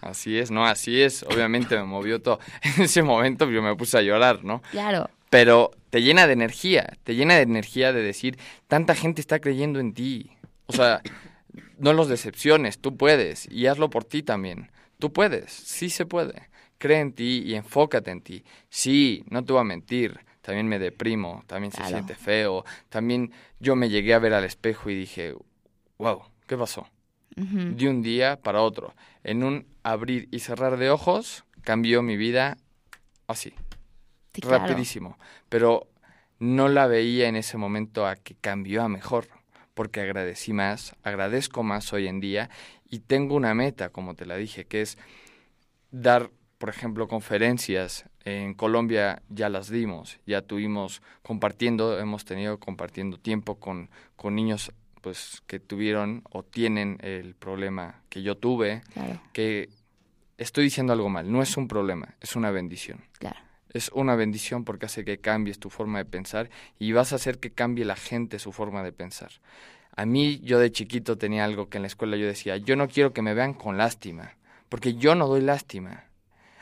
Así 0.00 0.38
es, 0.38 0.50
no, 0.50 0.64
así 0.64 1.00
es. 1.02 1.24
Obviamente 1.24 1.76
me 1.76 1.84
movió 1.84 2.20
todo. 2.20 2.38
En 2.76 2.84
ese 2.84 3.02
momento 3.02 3.50
yo 3.50 3.62
me 3.62 3.74
puse 3.76 3.98
a 3.98 4.02
llorar, 4.02 4.44
¿no? 4.44 4.62
Claro. 4.70 5.10
Pero 5.30 5.72
te 5.90 6.02
llena 6.02 6.26
de 6.26 6.34
energía, 6.34 6.96
te 7.04 7.14
llena 7.14 7.34
de 7.34 7.42
energía 7.42 7.92
de 7.92 8.02
decir, 8.02 8.38
tanta 8.68 8.94
gente 8.94 9.20
está 9.20 9.40
creyendo 9.40 9.80
en 9.80 9.92
ti. 9.92 10.30
O 10.66 10.72
sea, 10.72 11.02
no 11.78 11.92
los 11.92 12.08
decepciones, 12.08 12.78
tú 12.78 12.96
puedes 12.96 13.50
y 13.50 13.66
hazlo 13.66 13.90
por 13.90 14.04
ti 14.04 14.22
también. 14.22 14.70
Tú 14.98 15.12
puedes, 15.12 15.52
sí 15.52 15.90
se 15.90 16.06
puede. 16.06 16.48
Cree 16.78 17.00
en 17.00 17.12
ti 17.12 17.42
y 17.46 17.54
enfócate 17.54 18.10
en 18.10 18.20
ti. 18.20 18.44
Sí, 18.68 19.24
no 19.30 19.44
te 19.44 19.52
voy 19.52 19.60
a 19.62 19.64
mentir, 19.64 20.20
también 20.42 20.68
me 20.68 20.78
deprimo, 20.78 21.42
también 21.46 21.72
se 21.72 21.84
siente 21.84 22.14
feo, 22.14 22.64
también 22.88 23.32
yo 23.58 23.74
me 23.76 23.88
llegué 23.88 24.14
a 24.14 24.18
ver 24.18 24.34
al 24.34 24.44
espejo 24.44 24.90
y 24.90 24.94
dije, 24.94 25.34
wow, 25.98 26.22
¿qué 26.46 26.56
pasó? 26.56 26.88
De 27.34 27.88
un 27.88 28.00
día 28.00 28.40
para 28.40 28.62
otro, 28.62 28.94
en 29.22 29.42
un 29.42 29.66
abrir 29.82 30.28
y 30.30 30.38
cerrar 30.38 30.78
de 30.78 30.88
ojos, 30.88 31.44
cambió 31.62 32.00
mi 32.00 32.16
vida 32.16 32.56
así, 33.26 33.52
rapidísimo. 34.34 35.18
Pero 35.48 35.88
no 36.38 36.68
la 36.68 36.86
veía 36.86 37.28
en 37.28 37.36
ese 37.36 37.56
momento 37.58 38.06
a 38.06 38.16
que 38.16 38.36
cambió 38.36 38.82
a 38.82 38.88
mejor, 38.88 39.28
porque 39.74 40.00
agradecí 40.00 40.52
más, 40.52 40.94
agradezco 41.02 41.62
más 41.62 41.92
hoy 41.92 42.06
en 42.06 42.20
día 42.20 42.48
y 42.88 43.00
tengo 43.00 43.34
una 43.34 43.52
meta, 43.54 43.90
como 43.90 44.14
te 44.14 44.24
la 44.26 44.36
dije, 44.36 44.64
que 44.64 44.80
es 44.80 44.96
dar, 45.90 46.30
por 46.58 46.68
ejemplo, 46.68 47.08
conferencias. 47.08 48.04
En 48.24 48.54
Colombia 48.54 49.22
ya 49.28 49.48
las 49.48 49.68
dimos, 49.70 50.18
ya 50.26 50.42
tuvimos 50.42 51.02
compartiendo, 51.22 51.98
hemos 51.98 52.24
tenido 52.24 52.58
compartiendo 52.58 53.18
tiempo 53.18 53.56
con, 53.56 53.88
con 54.16 54.34
niños 54.34 54.72
pues 55.00 55.42
que 55.46 55.60
tuvieron 55.60 56.24
o 56.30 56.42
tienen 56.42 56.98
el 57.02 57.36
problema 57.36 58.02
que 58.08 58.22
yo 58.22 58.36
tuve, 58.36 58.82
que 59.32 59.68
estoy 60.38 60.64
diciendo 60.64 60.92
algo 60.92 61.08
mal, 61.08 61.30
no 61.30 61.42
es 61.42 61.56
un 61.56 61.68
problema, 61.68 62.16
es 62.20 62.34
una 62.34 62.50
bendición. 62.50 63.04
Claro 63.18 63.46
es 63.76 63.90
una 63.92 64.16
bendición 64.16 64.64
porque 64.64 64.86
hace 64.86 65.04
que 65.04 65.18
cambies 65.18 65.58
tu 65.58 65.70
forma 65.70 65.98
de 65.98 66.04
pensar 66.04 66.50
y 66.78 66.92
vas 66.92 67.12
a 67.12 67.16
hacer 67.16 67.38
que 67.38 67.50
cambie 67.50 67.84
la 67.84 67.96
gente 67.96 68.38
su 68.38 68.52
forma 68.52 68.82
de 68.82 68.92
pensar. 68.92 69.30
A 69.94 70.06
mí 70.06 70.40
yo 70.40 70.58
de 70.58 70.72
chiquito 70.72 71.16
tenía 71.18 71.44
algo 71.44 71.68
que 71.68 71.78
en 71.78 71.82
la 71.82 71.88
escuela 71.88 72.16
yo 72.16 72.26
decía, 72.26 72.56
yo 72.56 72.76
no 72.76 72.88
quiero 72.88 73.12
que 73.12 73.22
me 73.22 73.34
vean 73.34 73.54
con 73.54 73.76
lástima, 73.76 74.34
porque 74.68 74.94
yo 74.94 75.14
no 75.14 75.26
doy 75.26 75.40
lástima. 75.40 76.04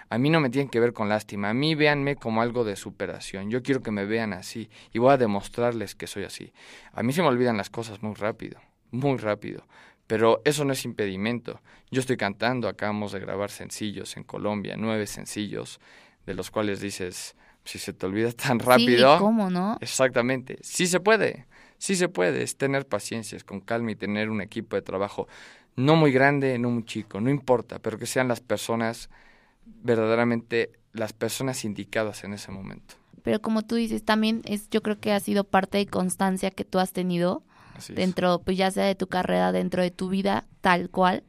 A 0.09 0.19
mí 0.19 0.31
no 0.31 0.41
me 0.41 0.51
tienen 0.51 0.69
que 0.69 0.81
ver 0.81 0.93
con 0.93 1.09
lástima, 1.09 1.51
a 1.51 1.55
mí 1.55 1.75
véanme 1.75 2.17
como 2.17 2.43
algo 2.43 2.65
de 2.65 2.77
superación. 2.77 3.51
Yo 3.51 3.63
quiero 3.63 3.83
que 3.83 3.91
me 3.91 4.05
vean 4.05 4.33
así 4.33 4.69
y 4.93 4.99
voy 4.99 5.13
a 5.13 5.17
demostrarles 5.17 5.95
que 5.95 6.07
soy 6.07 6.25
así. 6.25 6.53
A 6.93 7.03
mí 7.03 7.13
se 7.13 7.23
me 7.23 7.29
olvidan 7.29 7.57
las 7.57 7.71
cosas 7.71 8.03
muy 8.03 8.15
rápido, 8.15 8.61
muy 8.91 9.17
rápido. 9.19 9.67
Pero 10.07 10.43
eso 10.45 10.65
no 10.65 10.75
es 10.75 10.85
impedimento. 10.85 11.61
Yo 11.91 12.01
estoy 12.01 12.17
cantando, 12.17 12.69
acabamos 12.69 13.13
de 13.13 13.21
grabar 13.21 13.51
sencillos 13.51 14.17
en 14.17 14.25
Colombia, 14.25 14.77
nueve 14.77 15.07
sencillos, 15.07 15.81
de 16.27 16.35
los 16.35 16.51
cuales 16.51 16.81
dices, 16.81 17.37
si 17.65 17.79
se 17.79 17.95
te 17.95 18.05
olvida 18.05 18.31
tan 18.33 18.59
rápido. 18.59 19.15
Sí, 19.15 19.19
¿cómo 19.19 19.49
no? 19.49 19.79
Exactamente. 19.81 20.59
Sí 20.61 20.87
se 20.87 21.01
puede. 21.01 21.47
Sí 21.79 21.97
se 21.97 22.09
puede. 22.09 22.43
Es 22.43 22.57
tener 22.57 22.87
paciencia, 22.87 23.37
es 23.37 23.45
con 23.45 23.61
calma 23.61 23.93
y 23.93 23.97
tener 23.97 24.29
un 24.29 24.43
equipo 24.43 24.77
de 24.77 24.83
trabajo 24.83 25.27
no 25.77 25.97
muy 25.97 26.13
grande, 26.13 26.59
no 26.59 26.71
muy 26.71 26.85
chico, 26.85 27.21
no 27.21 27.31
importa, 27.31 27.79
pero 27.81 27.99
que 27.99 28.07
sean 28.07 28.29
las 28.29 28.41
personas 28.41 29.11
verdaderamente 29.66 30.73
las 30.92 31.12
personas 31.12 31.64
indicadas 31.64 32.25
en 32.25 32.35
ese 32.35 32.50
momento. 32.52 32.94
Pero 33.23 33.40
como 33.40 33.62
tú 33.62 33.75
dices, 33.76 34.04
también 34.04 34.42
es 34.44 34.68
yo 34.71 34.83
creo 34.83 35.00
que 35.00 35.12
ha 35.12 35.21
sido 35.21 35.44
parte 35.44 35.78
de 35.78 35.87
constancia 35.87 36.50
que 36.50 36.64
tú 36.64 36.78
has 36.78 36.92
tenido 36.92 37.42
dentro, 37.88 38.40
pues 38.40 38.56
ya 38.56 38.71
sea 38.71 38.85
de 38.85 38.94
tu 38.94 39.09
carrera, 39.09 39.50
dentro 39.50 39.83
de 39.83 39.90
tu 39.90 40.09
vida, 40.09 40.47
tal 40.61 40.90
cual. 40.90 41.25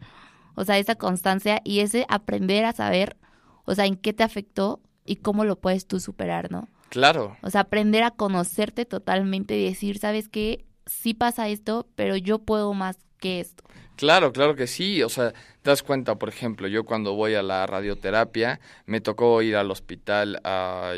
O 0.56 0.64
sea, 0.66 0.78
esa 0.78 0.96
constancia 0.96 1.62
y 1.64 1.80
ese 1.80 2.06
aprender 2.10 2.66
a 2.66 2.74
saber, 2.74 3.18
o 3.66 3.76
sea, 3.76 3.86
en 3.86 3.96
qué 3.96 4.14
te 4.14 4.24
afectó 4.24 4.82
y 5.06 5.18
cómo 5.18 5.46
lo 5.46 5.60
puedes 5.60 5.88
tú 5.88 6.00
superar, 6.00 6.52
¿no? 6.52 6.68
Claro. 6.90 7.38
O 7.42 7.50
sea, 7.50 7.62
aprender 7.62 8.04
a 8.04 8.12
conocerte 8.12 8.86
totalmente 8.86 9.58
y 9.58 9.66
decir, 9.66 9.98
¿sabes 9.98 10.30
qué? 10.30 10.66
Sí 10.86 11.14
pasa 11.14 11.48
esto, 11.48 11.88
pero 11.96 12.16
yo 12.16 12.40
puedo 12.40 12.74
más 12.74 12.98
que 13.20 13.40
esto. 13.40 13.64
Claro, 13.96 14.34
claro 14.34 14.56
que 14.56 14.68
sí. 14.68 15.02
O 15.04 15.10
sea, 15.10 15.32
te 15.32 15.70
das 15.70 15.84
cuenta, 15.84 16.16
por 16.16 16.30
ejemplo, 16.30 16.68
yo 16.68 16.84
cuando 16.84 17.14
voy 17.14 17.36
a 17.36 17.44
la 17.44 17.66
radioterapia, 17.66 18.60
me 18.86 19.02
tocó 19.02 19.42
ir 19.42 19.56
al 19.56 19.72
hospital, 19.72 20.42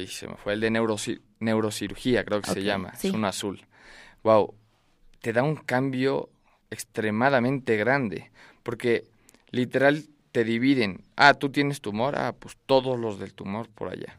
y 0.02 0.08
se 0.08 0.28
me 0.28 0.36
fue 0.36 0.54
el 0.54 0.60
de 0.60 0.72
neurocirugía, 1.40 2.24
creo 2.26 2.42
que 2.42 2.50
se 2.50 2.64
llama, 2.64 2.94
es 3.02 3.12
un 3.12 3.26
azul. 3.26 3.66
Wow, 4.24 4.56
te 5.22 5.32
da 5.32 5.44
un 5.44 5.56
cambio 5.56 6.30
extremadamente 6.70 7.78
grande, 7.78 8.32
porque 8.64 9.06
literal 9.52 10.06
te 10.32 10.44
dividen. 10.44 11.04
Ah, 11.16 11.34
tú 11.36 11.50
tienes 11.50 11.82
tumor, 11.82 12.16
ah, 12.18 12.34
pues 12.38 12.58
todos 12.66 13.00
los 13.00 13.20
del 13.20 13.34
tumor 13.34 13.70
por 13.70 13.90
allá. 13.90 14.18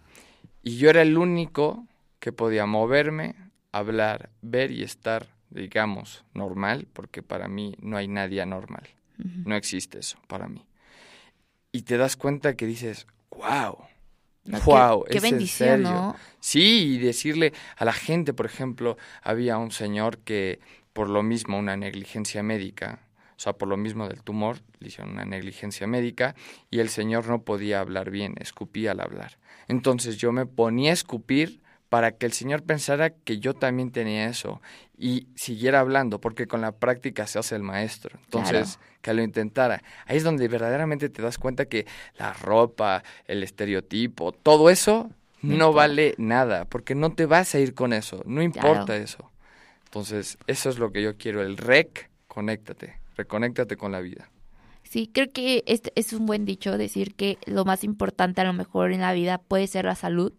Y 0.63 0.77
yo 0.77 0.89
era 0.89 1.03
el 1.03 1.19
único 1.19 1.87
que 2.21 2.33
podía 2.33 2.65
moverme, 2.67 3.35
hablar, 3.71 4.31
ver 4.41 4.71
y 4.71 4.83
estar, 4.83 5.29
digamos, 5.51 6.25
normal, 6.35 6.87
porque 6.93 7.23
para 7.23 7.49
mí 7.49 7.75
no 7.81 7.97
hay 7.97 8.09
nadie 8.09 8.41
anormal. 8.41 8.89
No 9.45 9.57
existe 9.57 9.99
eso 9.99 10.19
para 10.29 10.47
mí. 10.47 10.65
Y 11.73 11.83
te 11.83 11.97
das 11.97 12.17
cuenta 12.17 12.55
que 12.55 12.67
dices, 12.67 13.07
wow. 13.31 13.79
wow, 14.65 15.05
qué, 15.11 15.19
bendición, 15.19 15.83
¿no? 15.83 16.15
Sí, 16.39 16.95
y 16.95 16.99
decirle 16.99 17.53
a 17.77 17.85
la 17.85 17.93
gente, 17.93 18.33
por 18.33 18.47
ejemplo, 18.47 18.97
había 19.23 19.59
un 19.59 19.73
señor 19.73 20.19
que 20.19 20.61
por 20.93 21.11
lo 21.11 21.25
mismo 21.25 21.59
una 21.59 21.77
negligencia 21.77 22.45
médica 22.45 23.01
o 23.39 23.41
sea, 23.41 23.53
por 23.53 23.69
lo 23.69 23.77
mismo 23.77 24.09
del 24.09 24.21
tumor, 24.25 24.59
le 24.81 24.89
hicieron 24.89 25.13
una 25.13 25.25
negligencia 25.25 25.87
médica 25.87 26.35
y 26.73 26.81
el 26.81 26.89
señor 26.89 27.29
no 27.29 27.43
podía 27.43 27.79
hablar 27.79 28.11
bien, 28.11 28.35
escupía 28.41 28.91
al 28.91 29.01
hablar. 29.01 29.39
Entonces 29.69 30.17
yo 30.17 30.33
me 30.33 30.45
ponía 30.45 30.91
a 30.91 30.95
escupir 30.95 31.61
para 31.89 32.13
que 32.13 32.27
el 32.27 32.33
señor 32.33 32.63
pensara 32.63 33.11
que 33.11 33.39
yo 33.39 33.55
también 33.55 33.91
tenía 33.91 34.29
eso 34.29 34.61
y 34.97 35.29
siguiera 35.37 35.81
hablando, 35.81 36.21
porque 36.21 36.47
con 36.47 36.61
la 36.61 36.73
práctica 36.73 37.27
se 37.27 37.39
hace 37.39 37.57
el 37.57 37.63
maestro. 37.63 38.19
Entonces, 38.25 38.79
que 39.01 39.15
lo 39.15 39.23
intentara. 39.23 39.83
Ahí 40.07 40.17
es 40.17 40.25
donde 40.25 40.49
verdaderamente 40.49 41.09
te 41.09 41.23
das 41.23 41.39
cuenta 41.39 41.67
que 41.67 41.87
la 42.19 42.33
ropa, 42.33 43.03
el 43.27 43.43
estereotipo, 43.43 44.33
todo 44.33 44.71
eso 44.71 45.11
no, 45.41 45.73
vale 45.73 46.15
nada, 46.19 46.65
porque 46.65 46.95
no 46.95 47.13
te 47.13 47.27
vas 47.27 47.55
a 47.55 47.61
ir 47.61 47.75
con 47.75 47.93
eso, 47.93 48.23
no 48.27 48.43
importa 48.43 48.97
eso. 48.97 49.31
Entonces, 49.85 50.37
eso 50.47 50.69
es 50.69 50.79
lo 50.79 50.93
que 50.93 51.03
yo 51.03 51.17
quiero, 51.17 51.43
el 51.43 51.57
rec, 51.57 52.11
conéctate 52.27 52.99
reconéctate 53.19 53.77
con 53.77 53.93
la 53.93 54.01
vida. 54.01 54.31
Sí, 54.85 55.11
creo 55.13 55.31
que 55.31 55.65
este 55.67 55.93
es 55.97 56.15
un 56.15 56.25
buen 56.25 56.47
dicho 56.47 56.79
decir 56.79 57.15
que 57.15 57.37
lo 57.45 57.67
más 57.67 57.85
importante 57.85 58.41
a 58.41 58.45
lo 58.45 58.55
mejor 58.55 58.93
en 58.93 59.03
la 59.03 59.13
vida 59.13 59.37
puede 59.37 59.67
ser 59.67 59.85
la 59.85 59.95
salud. 59.95 60.33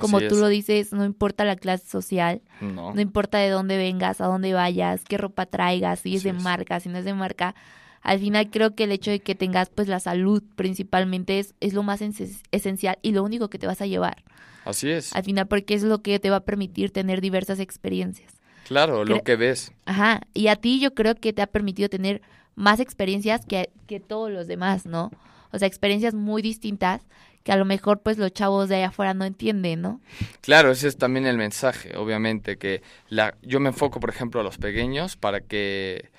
Como 0.00 0.20
tú 0.20 0.36
lo 0.36 0.48
dices, 0.48 0.92
no 0.92 1.04
importa 1.04 1.44
la 1.44 1.56
clase 1.56 1.86
social, 1.86 2.42
no. 2.60 2.98
importa 3.00 3.38
de 3.38 3.48
dónde 3.48 3.76
vengas, 3.76 4.20
a 4.20 4.26
dónde 4.26 4.52
vayas, 4.52 5.02
qué 5.04 5.18
ropa 5.18 5.46
traigas, 5.46 6.00
si 6.00 6.16
es 6.16 6.22
de 6.22 6.32
marca, 6.32 6.80
si 6.80 6.88
no 6.88 6.98
es 6.98 7.04
de 7.04 7.14
marca. 7.14 7.54
Al 8.02 8.18
final 8.18 8.50
creo 8.50 8.74
que 8.74 8.84
el 8.84 8.92
hecho 8.92 9.10
de 9.10 9.20
que 9.20 9.34
tengas 9.34 9.70
pues 9.70 9.88
la 9.88 10.00
salud 10.00 10.42
principalmente 10.56 11.38
es, 11.38 11.54
es 11.60 11.72
lo 11.72 11.82
más 11.82 12.00
esencial 12.02 12.98
y 13.02 13.12
lo 13.12 13.22
único 13.22 13.48
que 13.48 13.58
te 13.58 13.66
vas 13.66 13.80
a 13.80 13.86
llevar. 13.86 14.24
Así 14.64 14.90
es. 14.90 15.14
Al 15.14 15.22
final 15.22 15.46
porque 15.46 15.74
es 15.74 15.82
lo 15.82 16.02
que 16.02 16.18
te 16.18 16.30
va 16.30 16.36
a 16.36 16.44
permitir 16.44 16.90
tener 16.90 17.20
diversas 17.20 17.60
experiencias. 17.60 18.32
Claro, 18.64 19.04
lo 19.04 19.22
que 19.22 19.36
ves. 19.36 19.72
Ajá, 19.84 20.22
y 20.32 20.48
a 20.48 20.56
ti 20.56 20.80
yo 20.80 20.94
creo 20.94 21.14
que 21.14 21.32
te 21.32 21.42
ha 21.42 21.46
permitido 21.46 21.88
tener 21.88 22.22
más 22.54 22.80
experiencias 22.80 23.44
que, 23.46 23.70
que 23.86 24.00
todos 24.00 24.30
los 24.30 24.46
demás, 24.46 24.86
¿no? 24.86 25.10
O 25.52 25.58
sea, 25.58 25.68
experiencias 25.68 26.14
muy 26.14 26.42
distintas 26.42 27.02
que 27.44 27.52
a 27.52 27.56
lo 27.56 27.64
mejor 27.64 28.00
pues 28.00 28.18
los 28.18 28.32
chavos 28.32 28.68
de 28.68 28.76
allá 28.76 28.88
afuera 28.88 29.14
no 29.14 29.24
entienden, 29.24 29.82
¿no? 29.82 30.00
Claro, 30.40 30.72
ese 30.72 30.88
es 30.88 30.96
también 30.96 31.26
el 31.26 31.36
mensaje, 31.36 31.96
obviamente, 31.96 32.56
que 32.56 32.82
la, 33.08 33.36
yo 33.42 33.60
me 33.60 33.68
enfoco, 33.68 34.00
por 34.00 34.10
ejemplo, 34.10 34.40
a 34.40 34.44
los 34.44 34.58
pequeños 34.58 35.16
para 35.16 35.40
que 35.40 36.10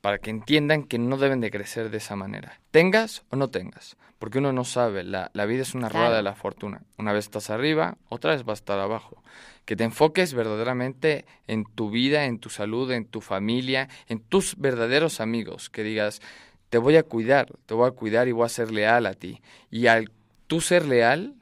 para 0.00 0.16
que 0.16 0.30
entiendan 0.30 0.84
que 0.84 0.98
no 0.98 1.18
deben 1.18 1.42
de 1.42 1.50
crecer 1.50 1.90
de 1.90 1.98
esa 1.98 2.16
manera. 2.16 2.58
Tengas 2.70 3.22
o 3.28 3.36
no 3.36 3.48
tengas, 3.48 3.98
porque 4.18 4.38
uno 4.38 4.50
no 4.50 4.64
sabe, 4.64 5.04
la, 5.04 5.30
la 5.34 5.44
vida 5.44 5.60
es 5.60 5.74
una 5.74 5.90
rueda 5.90 6.16
de 6.16 6.22
la 6.22 6.34
fortuna. 6.34 6.80
Una 6.96 7.12
vez 7.12 7.26
estás 7.26 7.50
arriba, 7.50 7.98
otra 8.08 8.32
vez 8.32 8.44
vas 8.44 8.60
a 8.60 8.62
estar 8.62 8.78
abajo. 8.78 9.22
Que 9.66 9.76
te 9.76 9.84
enfoques 9.84 10.32
verdaderamente 10.32 11.26
en 11.46 11.66
tu 11.66 11.90
vida, 11.90 12.24
en 12.24 12.38
tu 12.38 12.48
salud, 12.48 12.90
en 12.92 13.04
tu 13.04 13.20
familia, 13.20 13.90
en 14.08 14.20
tus 14.20 14.56
verdaderos 14.56 15.20
amigos, 15.20 15.68
que 15.68 15.82
digas, 15.82 16.22
te 16.70 16.78
voy 16.78 16.96
a 16.96 17.02
cuidar, 17.02 17.52
te 17.66 17.74
voy 17.74 17.86
a 17.86 17.90
cuidar 17.90 18.26
y 18.26 18.32
voy 18.32 18.46
a 18.46 18.48
ser 18.48 18.72
leal 18.72 19.04
a 19.04 19.12
ti. 19.12 19.42
Y 19.70 19.88
al 19.88 20.10
tú 20.50 20.60
ser 20.60 20.84
leal, 20.84 21.36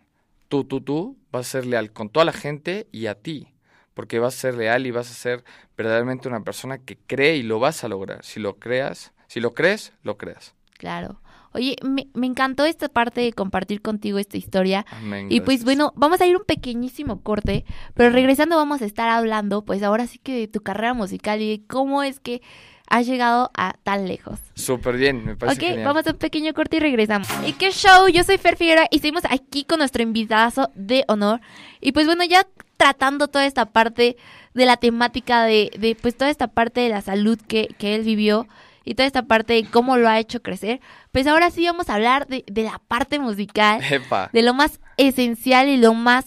tú, 0.49 0.65
tú, 0.65 0.83
tú, 0.83 1.17
vas 1.33 1.47
a 1.47 1.51
ser 1.51 1.65
leal 1.65 1.95
con 1.95 2.11
toda 2.11 2.27
la 2.27 2.35
gente 2.35 2.89
y 2.93 3.07
a 3.07 3.15
ti 3.15 3.55
porque 3.95 4.19
vas 4.19 4.37
a 4.37 4.39
ser 4.39 4.55
leal 4.55 4.87
y 4.87 4.91
vas 4.91 5.11
a 5.11 5.15
ser 5.15 5.45
verdaderamente 5.77 6.29
una 6.29 6.45
persona 6.45 6.77
que 6.77 6.99
cree 6.99 7.37
y 7.37 7.43
lo 7.43 7.59
vas 7.59 7.85
a 7.85 7.89
lograr. 7.89 8.23
Si 8.23 8.39
lo 8.39 8.59
creas, 8.59 9.13
si 9.29 9.41
lo 9.41 9.55
crees, 9.55 9.95
lo 10.03 10.19
creas. 10.19 10.55
Claro. 10.75 11.21
Oye, 11.53 11.75
me, 11.83 12.07
encantó 12.25 12.65
esta 12.65 12.89
parte 12.89 13.23
de 13.23 13.33
compartir 13.33 13.83
contigo 13.83 14.19
esta 14.19 14.37
historia. 14.37 14.87
y 15.29 15.41
pues 15.41 15.65
bueno, 15.65 15.93
vamos 15.97 16.21
a 16.21 16.27
ir 16.27 16.37
un 16.37 16.45
pequeñísimo 16.45 17.23
corte, 17.23 17.65
pero 17.95 18.11
regresando 18.11 18.55
vamos 18.55 18.83
a 18.83 18.85
estar 18.85 19.09
hablando, 19.09 19.65
pues 19.65 19.83
ahora 19.83 20.07
sí 20.07 20.21
que 20.21 20.39
de 20.39 20.47
tu 20.47 20.61
carrera 20.61 20.95
musical 20.95 21.41
y 21.41 21.59
de 21.59 21.67
cómo 21.67 22.05
es 22.05 22.21
que 22.21 22.41
has 22.91 23.07
llegado 23.07 23.51
a 23.57 23.75
tan 23.83 24.07
lejos. 24.09 24.39
Súper 24.55 24.97
bien, 24.97 25.25
me 25.25 25.37
parece 25.37 25.75
Ok, 25.79 25.85
vamos 25.85 26.07
a 26.07 26.11
un 26.11 26.17
pequeño 26.17 26.53
corte 26.55 26.77
y 26.77 26.81
regresamos. 26.81 27.29
¿Y 27.47 27.53
qué 27.53 27.71
show? 27.71 28.09
Yo 28.09 28.25
soy 28.25 28.39
Fer 28.39 28.57
Figuera 28.57 28.87
y 28.91 28.99
seguimos 28.99 29.25
aquí 29.31 29.65
con 29.65 29.79
nuestro 29.79 30.03
invitado 30.03 30.71
de 30.75 31.05
honor. 31.09 31.41
Y 31.81 31.93
pues 31.93 32.07
bueno, 32.07 32.25
ya 32.25 32.47
tratando 32.77 33.29
toda 33.29 33.45
esta 33.47 33.67
parte 33.67 34.17
de 34.55 34.67
la 34.67 34.77
temática 34.77 35.45
de, 35.45 35.71
de 35.79 35.97
pues 36.01 36.17
toda 36.17 36.31
esta 36.31 36.49
parte 36.49 36.81
de 36.81 36.89
la 36.89 37.03
salud 37.03 37.39
que, 37.47 37.69
que 37.79 37.95
él 37.95 38.03
vivió. 38.03 38.47
y 38.85 38.95
toda 38.95 39.07
esta 39.07 39.23
parte 39.23 39.53
de 39.53 39.65
cómo 39.65 39.99
lo 39.99 40.09
ha 40.09 40.19
hecho 40.19 40.41
crecer, 40.41 40.81
pues 41.13 41.27
ahora 41.27 41.51
sí 41.51 41.67
vamos 41.67 41.91
a 41.91 41.95
hablar 41.97 42.27
de, 42.27 42.43
de 42.47 42.63
la 42.63 42.81
parte 42.89 43.19
musical, 43.19 43.81
Epa. 43.91 44.31
de 44.33 44.43
lo 44.43 44.55
más 44.55 44.81
esencial 44.97 45.69
y 45.69 45.77
lo 45.77 45.93
más, 45.93 46.25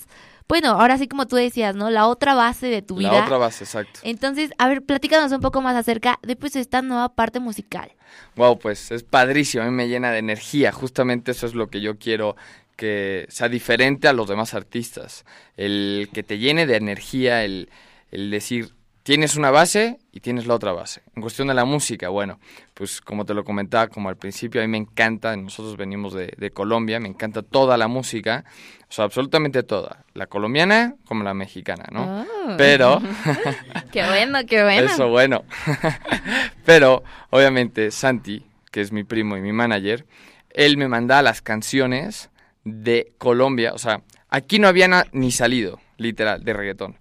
bueno, 0.52 0.72
ahora 0.72 0.98
sí 0.98 1.08
como 1.08 1.30
tú 1.30 1.38
decías, 1.38 1.78
¿no? 1.78 1.90
La 1.90 2.08
otra 2.08 2.34
base 2.34 2.68
de 2.68 2.82
tu 2.82 2.98
vida. 2.98 3.14
La 3.14 3.24
otra 3.24 3.38
base, 3.38 3.64
exacto. 3.64 4.02
Entonces, 4.04 4.52
a 4.58 4.68
ver, 4.68 4.82
platícanos 4.82 5.32
un 5.32 5.40
poco 5.40 5.62
más 5.62 5.78
acerca 5.78 6.20
de 6.24 6.36
pues 6.36 6.58
esta 6.58 6.82
nueva 6.82 7.16
parte 7.16 7.40
musical. 7.40 7.94
Wow, 8.36 8.60
pues 8.60 8.92
es 8.92 9.02
padrísimo, 9.04 9.64
a 9.64 9.68
mí 9.68 9.72
me 9.72 9.88
llena 9.88 10.12
de 10.12 10.18
energía. 10.18 10.74
Justamente 10.74 11.32
eso 11.32 11.46
es 11.46 11.56
lo 11.56 11.70
que 11.70 11.80
yo 11.80 11.98
quiero 11.98 12.36
que 12.76 13.28
sea 13.30 13.48
diferente 13.48 14.10
a 14.10 14.14
los 14.14 14.28
demás 14.28 14.54
artistas. 14.54 15.24
El 15.56 16.10
que 16.12 16.22
te 16.22 16.38
llene 16.38 16.66
de 16.66 16.76
energía, 16.76 17.46
el, 17.46 17.70
el 18.12 18.30
decir, 18.30 18.74
tienes 19.04 19.36
una 19.36 19.52
base 19.52 20.00
y 20.12 20.20
tienes 20.20 20.48
la 20.48 20.56
otra 20.56 20.72
base. 20.74 21.02
En 21.16 21.22
cuestión 21.22 21.48
de 21.48 21.54
la 21.54 21.66
música, 21.66 22.10
bueno, 22.10 22.40
pues 22.74 23.02
como 23.02 23.26
te 23.26 23.34
lo 23.34 23.44
comentaba 23.44 23.88
como 23.88 24.10
al 24.10 24.18
principio, 24.18 24.62
a 24.62 24.66
mí 24.66 24.70
me 24.70 24.78
encanta, 24.78 25.36
nosotros 25.36 25.78
venimos 25.78 26.14
de, 26.14 26.34
de 26.38 26.52
Colombia, 26.52 27.00
me 27.00 27.10
encanta 27.10 27.42
toda 27.42 27.78
la 27.78 27.88
música, 27.88 28.46
o 28.90 28.94
sea, 28.94 29.06
absolutamente 29.06 29.64
toda, 29.64 30.04
la 30.14 30.28
colombiana 30.28 30.96
como 31.06 31.24
la 31.24 31.34
mexicana, 31.34 31.86
¿no? 31.92 32.22
Oh. 32.24 32.56
Pero... 32.58 33.02
qué 33.92 34.06
bueno, 34.06 34.40
qué 34.46 34.64
bueno. 34.64 34.86
Eso, 34.86 35.08
bueno. 35.08 35.44
Pero, 36.66 37.04
obviamente, 37.30 37.92
Santi, 37.92 38.46
que 38.70 38.82
es 38.82 38.92
mi 38.92 39.04
primo 39.04 39.38
y 39.38 39.42
mi 39.42 39.54
manager, 39.54 40.06
él 40.50 40.78
me 40.78 40.88
mandaba 40.88 41.22
las 41.22 41.42
canciones 41.42 42.30
de 42.64 43.14
Colombia. 43.18 43.74
O 43.74 43.78
sea, 43.78 44.02
aquí 44.30 44.60
no 44.60 44.68
había 44.68 45.06
ni 45.12 45.32
salido, 45.32 45.80
literal, 45.98 46.44
de 46.44 46.54
reggaetón. 46.54 47.01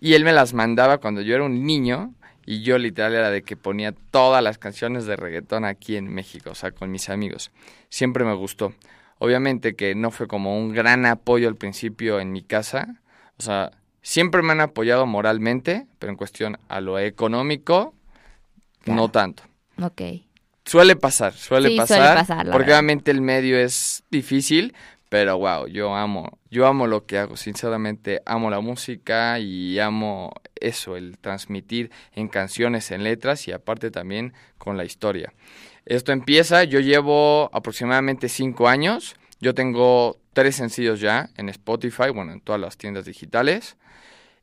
Y 0.00 0.14
él 0.14 0.24
me 0.24 0.32
las 0.32 0.54
mandaba 0.54 0.98
cuando 0.98 1.20
yo 1.22 1.34
era 1.34 1.44
un 1.44 1.64
niño 1.66 2.14
y 2.46 2.62
yo 2.62 2.78
literal 2.78 3.14
era 3.14 3.30
de 3.30 3.42
que 3.42 3.56
ponía 3.56 3.92
todas 4.10 4.42
las 4.42 4.58
canciones 4.58 5.04
de 5.06 5.16
reggaetón 5.16 5.64
aquí 5.64 5.96
en 5.96 6.08
México, 6.08 6.50
o 6.50 6.54
sea, 6.54 6.70
con 6.70 6.90
mis 6.90 7.08
amigos. 7.08 7.50
Siempre 7.88 8.24
me 8.24 8.34
gustó. 8.34 8.74
Obviamente 9.18 9.74
que 9.74 9.94
no 9.94 10.10
fue 10.10 10.28
como 10.28 10.56
un 10.58 10.72
gran 10.72 11.04
apoyo 11.04 11.48
al 11.48 11.56
principio 11.56 12.20
en 12.20 12.30
mi 12.32 12.42
casa. 12.42 13.00
O 13.38 13.42
sea, 13.42 13.72
siempre 14.00 14.42
me 14.42 14.52
han 14.52 14.60
apoyado 14.60 15.04
moralmente, 15.06 15.86
pero 15.98 16.10
en 16.12 16.16
cuestión 16.16 16.56
a 16.68 16.80
lo 16.80 16.98
económico, 16.98 17.94
no 18.86 19.08
tanto. 19.10 19.42
Ok. 19.82 20.00
Suele 20.64 20.96
pasar, 20.96 21.32
suele 21.32 21.70
Sí, 21.70 21.76
pasar. 21.76 21.98
suele 21.98 22.14
pasar, 22.14 22.36
porque 22.46 22.50
verdad. 22.58 22.66
obviamente 22.68 23.10
el 23.10 23.20
medio 23.22 23.58
es 23.58 24.04
difícil, 24.10 24.74
pero 25.08 25.38
wow, 25.38 25.66
yo 25.66 25.94
amo, 25.94 26.38
yo 26.50 26.66
amo 26.66 26.86
lo 26.86 27.06
que 27.06 27.18
hago, 27.18 27.36
sinceramente 27.36 28.20
amo 28.26 28.50
la 28.50 28.60
música 28.60 29.38
y 29.38 29.78
amo 29.78 30.32
eso, 30.60 30.96
el 30.96 31.18
transmitir 31.18 31.90
en 32.14 32.28
canciones, 32.28 32.90
en 32.90 33.04
letras 33.04 33.48
y 33.48 33.52
aparte 33.52 33.90
también 33.90 34.34
con 34.58 34.76
la 34.76 34.84
historia. 34.84 35.32
Esto 35.86 36.12
empieza, 36.12 36.64
yo 36.64 36.80
llevo 36.80 37.48
aproximadamente 37.54 38.28
cinco 38.28 38.68
años, 38.68 39.16
yo 39.40 39.54
tengo 39.54 40.18
tres 40.34 40.56
sencillos 40.56 41.00
ya 41.00 41.30
en 41.36 41.48
Spotify, 41.48 42.10
bueno, 42.14 42.32
en 42.32 42.40
todas 42.40 42.60
las 42.60 42.76
tiendas 42.76 43.06
digitales. 43.06 43.76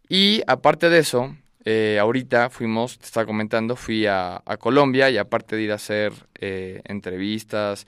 Y 0.10 0.42
aparte 0.48 0.90
de 0.90 1.00
eso, 1.00 1.36
eh, 1.66 1.98
ahorita 2.00 2.50
fuimos, 2.50 2.98
te 2.98 3.06
estaba 3.06 3.26
comentando, 3.26 3.76
fui 3.76 4.06
a, 4.06 4.42
Colombia 4.60 5.10
y 5.10 5.18
aparte 5.18 5.56
de 5.56 5.64
ir 5.64 5.72
a 5.72 5.76
hacer 5.76 6.14
eh, 6.40 6.82
entrevistas, 6.86 7.88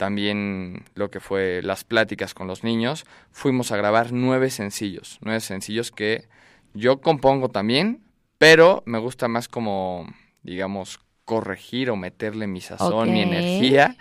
también 0.00 0.84
lo 0.94 1.10
que 1.10 1.20
fue 1.20 1.60
las 1.62 1.84
pláticas 1.84 2.32
con 2.32 2.46
los 2.46 2.64
niños, 2.64 3.04
fuimos 3.32 3.70
a 3.70 3.76
grabar 3.76 4.12
nueve 4.12 4.48
sencillos, 4.48 5.18
nueve 5.20 5.40
sencillos 5.40 5.90
que 5.90 6.26
yo 6.72 7.02
compongo 7.02 7.50
también, 7.50 8.02
pero 8.38 8.82
me 8.86 8.98
gusta 8.98 9.28
más 9.28 9.46
como, 9.46 10.10
digamos, 10.42 11.00
corregir 11.26 11.90
o 11.90 11.96
meterle 11.96 12.46
mi 12.46 12.62
sazón, 12.62 13.12
mi 13.12 13.20
energía 13.20 13.94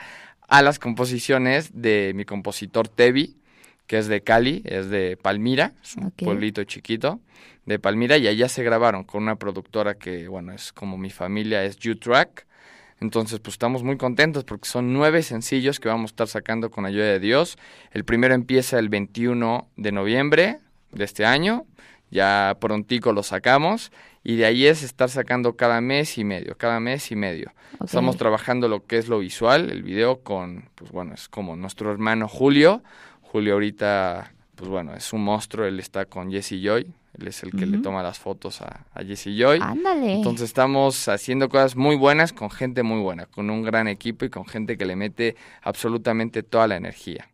a 0.47 0.61
las 0.61 0.79
composiciones 0.79 1.71
de 1.73 2.13
mi 2.15 2.23
compositor 2.23 2.87
Tevi, 2.87 3.35
que 3.85 3.97
es 3.97 4.07
de 4.07 4.21
Cali, 4.21 4.61
es 4.63 4.89
de 4.89 5.17
Palmira, 5.21 5.73
es 5.83 5.97
un 5.97 6.11
pueblito 6.11 6.63
chiquito 6.63 7.19
de 7.65 7.77
Palmira, 7.77 8.15
y 8.15 8.29
allá 8.29 8.47
se 8.47 8.63
grabaron 8.63 9.03
con 9.03 9.21
una 9.23 9.35
productora 9.35 9.95
que, 9.95 10.29
bueno, 10.29 10.53
es 10.53 10.71
como 10.71 10.97
mi 10.97 11.09
familia, 11.09 11.65
es 11.65 11.77
U-Track. 11.85 12.47
Entonces, 12.99 13.39
pues 13.39 13.53
estamos 13.53 13.83
muy 13.83 13.97
contentos 13.97 14.43
porque 14.43 14.67
son 14.67 14.93
nueve 14.93 15.23
sencillos 15.23 15.79
que 15.79 15.87
vamos 15.87 16.09
a 16.09 16.13
estar 16.13 16.27
sacando 16.27 16.69
con 16.69 16.85
ayuda 16.85 17.05
de 17.05 17.19
Dios. 17.19 17.57
El 17.91 18.03
primero 18.03 18.33
empieza 18.33 18.77
el 18.77 18.89
21 18.89 19.67
de 19.77 19.91
noviembre 19.91 20.59
de 20.91 21.05
este 21.05 21.25
año, 21.25 21.65
ya 22.11 22.57
prontico 22.59 23.13
lo 23.13 23.23
sacamos, 23.23 23.91
y 24.23 24.35
de 24.35 24.45
ahí 24.45 24.65
es 24.65 24.83
estar 24.83 25.09
sacando 25.09 25.55
cada 25.55 25.79
mes 25.79 26.17
y 26.17 26.23
medio, 26.23 26.57
cada 26.57 26.79
mes 26.79 27.11
y 27.11 27.15
medio. 27.15 27.53
Estamos 27.83 28.17
trabajando 28.17 28.67
lo 28.67 28.85
que 28.85 28.97
es 28.97 29.07
lo 29.07 29.19
visual, 29.19 29.69
el 29.69 29.83
video 29.83 30.21
con, 30.21 30.69
pues 30.75 30.91
bueno, 30.91 31.13
es 31.13 31.29
como 31.29 31.55
nuestro 31.55 31.91
hermano 31.91 32.27
Julio. 32.27 32.83
Julio 33.21 33.53
ahorita, 33.53 34.33
pues 34.55 34.69
bueno, 34.69 34.93
es 34.95 35.13
un 35.13 35.23
monstruo, 35.23 35.65
él 35.65 35.79
está 35.79 36.05
con 36.05 36.31
Jesse 36.31 36.55
Joy, 36.61 36.93
él 37.19 37.27
es 37.27 37.43
el 37.43 37.51
que 37.51 37.65
le 37.65 37.77
toma 37.79 38.03
las 38.03 38.19
fotos 38.19 38.61
a, 38.61 38.85
a 38.93 39.03
Jesse 39.03 39.29
Joy. 39.37 39.59
Ándale. 39.61 40.13
Entonces 40.13 40.45
estamos 40.45 41.07
haciendo 41.07 41.49
cosas 41.49 41.75
muy 41.75 41.95
buenas 41.95 42.33
con 42.33 42.49
gente 42.49 42.83
muy 42.83 43.01
buena, 43.01 43.25
con 43.25 43.49
un 43.49 43.63
gran 43.63 43.87
equipo 43.87 44.25
y 44.25 44.29
con 44.29 44.45
gente 44.45 44.77
que 44.77 44.85
le 44.85 44.95
mete 44.95 45.35
absolutamente 45.61 46.43
toda 46.43 46.67
la 46.67 46.75
energía. 46.75 47.29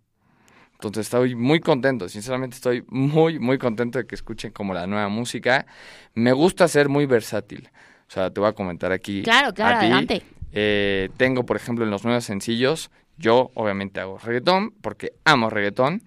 Entonces 0.74 1.06
estoy 1.08 1.36
muy 1.36 1.62
contento, 1.62 2.10
sinceramente 2.10 2.56
estoy 2.56 2.84
muy, 2.90 3.40
muy 3.40 3.58
contento 3.58 3.98
de 3.98 4.06
que 4.06 4.16
escuchen 4.16 4.52
como 4.52 4.74
la 4.74 4.86
nueva 4.88 5.08
música. 5.08 5.66
Me 6.14 6.34
gusta 6.34 6.68
ser 6.68 6.90
muy 6.90 7.06
versátil. 7.06 7.70
O 8.08 8.12
sea, 8.12 8.30
te 8.30 8.40
voy 8.40 8.50
a 8.50 8.54
comentar 8.54 8.92
aquí. 8.92 9.24
claro, 9.24 9.54
claro, 9.54 9.78
adelante. 9.78 10.22
Eh, 10.52 11.10
tengo, 11.18 11.46
por 11.46 11.58
ejemplo, 11.58 11.86
en 11.86 11.92
los 11.92 12.04
nuevos 12.04 12.24
sencillos, 12.24 12.92
yo 13.18 13.52
obviamente 13.56 14.00
hago 14.00 14.18
reggaetón 14.18 14.72
porque 14.82 15.14
amo 15.24 15.50
reggaetón, 15.50 16.04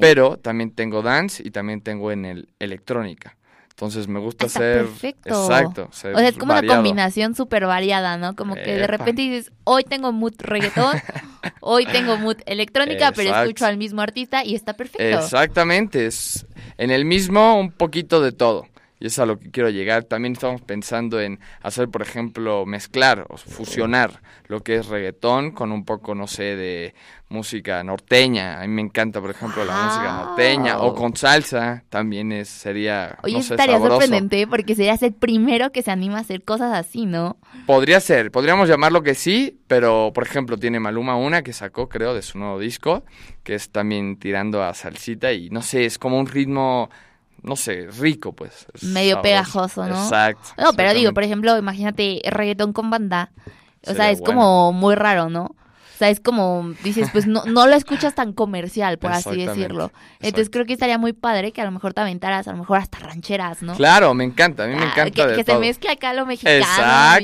pero 0.00 0.36
también 0.36 0.70
tengo 0.72 1.02
dance 1.02 1.42
y 1.46 1.50
también 1.50 1.80
tengo 1.80 2.12
en 2.12 2.24
el 2.24 2.48
electrónica. 2.58 3.36
Entonces 3.70 4.06
me 4.06 4.20
gusta 4.20 4.46
Está 4.46 4.60
ser 4.60 4.84
perfecto. 4.84 5.28
exacto, 5.30 5.88
O 5.90 5.92
sea, 5.92 6.12
es 6.12 6.36
como 6.36 6.52
variado. 6.52 6.74
una 6.74 6.82
combinación 6.82 7.34
súper 7.34 7.66
variada, 7.66 8.16
¿no? 8.16 8.36
Como 8.36 8.54
que 8.54 8.74
de 8.74 8.86
repente 8.86 9.22
dices, 9.22 9.50
hoy 9.64 9.82
tengo 9.82 10.12
mood 10.12 10.34
reggaetón, 10.38 10.98
hoy 11.60 11.86
tengo 11.86 12.16
mood 12.16 12.36
electrónica, 12.46 13.12
pero 13.12 13.34
escucho 13.34 13.66
al 13.66 13.78
mismo 13.78 14.00
artista 14.02 14.44
y 14.44 14.54
está 14.54 14.74
perfecto. 14.74 15.24
Exactamente, 15.24 16.06
es 16.06 16.46
en 16.78 16.90
el 16.90 17.04
mismo 17.04 17.58
un 17.58 17.72
poquito 17.72 18.20
de 18.20 18.32
todo. 18.32 18.66
Y 19.02 19.06
es 19.06 19.18
a 19.18 19.26
lo 19.26 19.40
que 19.40 19.50
quiero 19.50 19.68
llegar. 19.68 20.04
También 20.04 20.34
estamos 20.34 20.60
pensando 20.60 21.20
en 21.20 21.40
hacer, 21.60 21.88
por 21.88 22.02
ejemplo, 22.02 22.64
mezclar 22.66 23.26
o 23.30 23.36
fusionar 23.36 24.22
lo 24.46 24.60
que 24.62 24.76
es 24.76 24.86
reggaetón 24.86 25.50
con 25.50 25.72
un 25.72 25.84
poco, 25.84 26.14
no 26.14 26.28
sé, 26.28 26.54
de 26.54 26.94
música 27.28 27.82
norteña. 27.82 28.60
A 28.60 28.62
mí 28.62 28.68
me 28.68 28.82
encanta, 28.82 29.20
por 29.20 29.30
ejemplo, 29.30 29.64
la 29.64 29.74
música 29.74 30.24
norteña. 30.24 30.78
O 30.78 30.94
con 30.94 31.16
salsa, 31.16 31.82
también 31.88 32.30
es, 32.30 32.48
sería, 32.48 33.18
Oye, 33.24 33.38
no 33.38 33.42
sé, 33.42 33.54
estaría 33.54 33.74
sabroso. 33.74 34.02
sorprendente 34.02 34.46
porque 34.46 34.76
serías 34.76 35.02
el 35.02 35.14
primero 35.14 35.72
que 35.72 35.82
se 35.82 35.90
anima 35.90 36.18
a 36.18 36.20
hacer 36.20 36.44
cosas 36.44 36.72
así, 36.72 37.04
¿no? 37.04 37.38
Podría 37.66 37.98
ser, 37.98 38.30
podríamos 38.30 38.68
llamarlo 38.68 39.02
que 39.02 39.16
sí, 39.16 39.58
pero 39.66 40.12
por 40.14 40.22
ejemplo 40.24 40.58
tiene 40.58 40.78
Maluma 40.78 41.16
una 41.16 41.42
que 41.42 41.52
sacó, 41.52 41.88
creo, 41.88 42.14
de 42.14 42.22
su 42.22 42.38
nuevo 42.38 42.60
disco, 42.60 43.02
que 43.42 43.56
es 43.56 43.70
también 43.70 44.16
tirando 44.16 44.62
a 44.62 44.74
salsita 44.74 45.32
y 45.32 45.50
no 45.50 45.60
sé, 45.60 45.86
es 45.86 45.98
como 45.98 46.20
un 46.20 46.26
ritmo, 46.28 46.88
no 47.42 47.56
sé, 47.56 47.88
rico 47.98 48.32
pues. 48.32 48.66
es 48.74 48.84
Medio 48.84 49.16
sabroso. 49.16 49.22
pegajoso, 49.22 49.86
¿no? 49.86 50.02
Exacto. 50.04 50.48
No, 50.58 50.72
pero 50.74 50.94
digo, 50.94 51.12
por 51.12 51.24
ejemplo, 51.24 51.56
imagínate 51.56 52.20
reggaetón 52.24 52.72
con 52.72 52.90
banda. 52.90 53.30
O 53.86 53.94
sea, 53.94 54.10
es 54.10 54.20
bueno. 54.20 54.40
como 54.40 54.72
muy 54.72 54.94
raro, 54.94 55.28
¿no? 55.28 55.56
Sea, 56.02 56.10
es 56.10 56.18
como, 56.18 56.74
dices, 56.82 57.08
pues 57.12 57.28
no, 57.28 57.44
no 57.44 57.68
lo 57.68 57.76
escuchas 57.76 58.14
tan 58.16 58.32
comercial, 58.32 58.98
por 58.98 59.12
así 59.12 59.36
decirlo. 59.36 59.92
Entonces 60.20 60.50
creo 60.50 60.66
que 60.66 60.72
estaría 60.72 60.98
muy 60.98 61.12
padre 61.12 61.52
que 61.52 61.60
a 61.60 61.64
lo 61.64 61.70
mejor 61.70 61.94
te 61.94 62.00
aventaras, 62.00 62.48
a 62.48 62.52
lo 62.52 62.58
mejor 62.58 62.78
hasta 62.78 62.98
rancheras, 62.98 63.62
¿no? 63.62 63.74
Claro, 63.76 64.12
me 64.12 64.24
encanta, 64.24 64.64
a 64.64 64.66
mí 64.66 64.74
me 64.74 64.82
Ah, 64.82 64.90
encanta 64.92 65.10
que, 65.12 65.26
de 65.30 65.36
que 65.36 65.44
todo. 65.44 65.56
se 65.56 65.60
mezcle 65.60 65.90
acá 65.90 66.12
lo 66.12 66.26
mexicano 66.26 66.56
y 66.56 66.60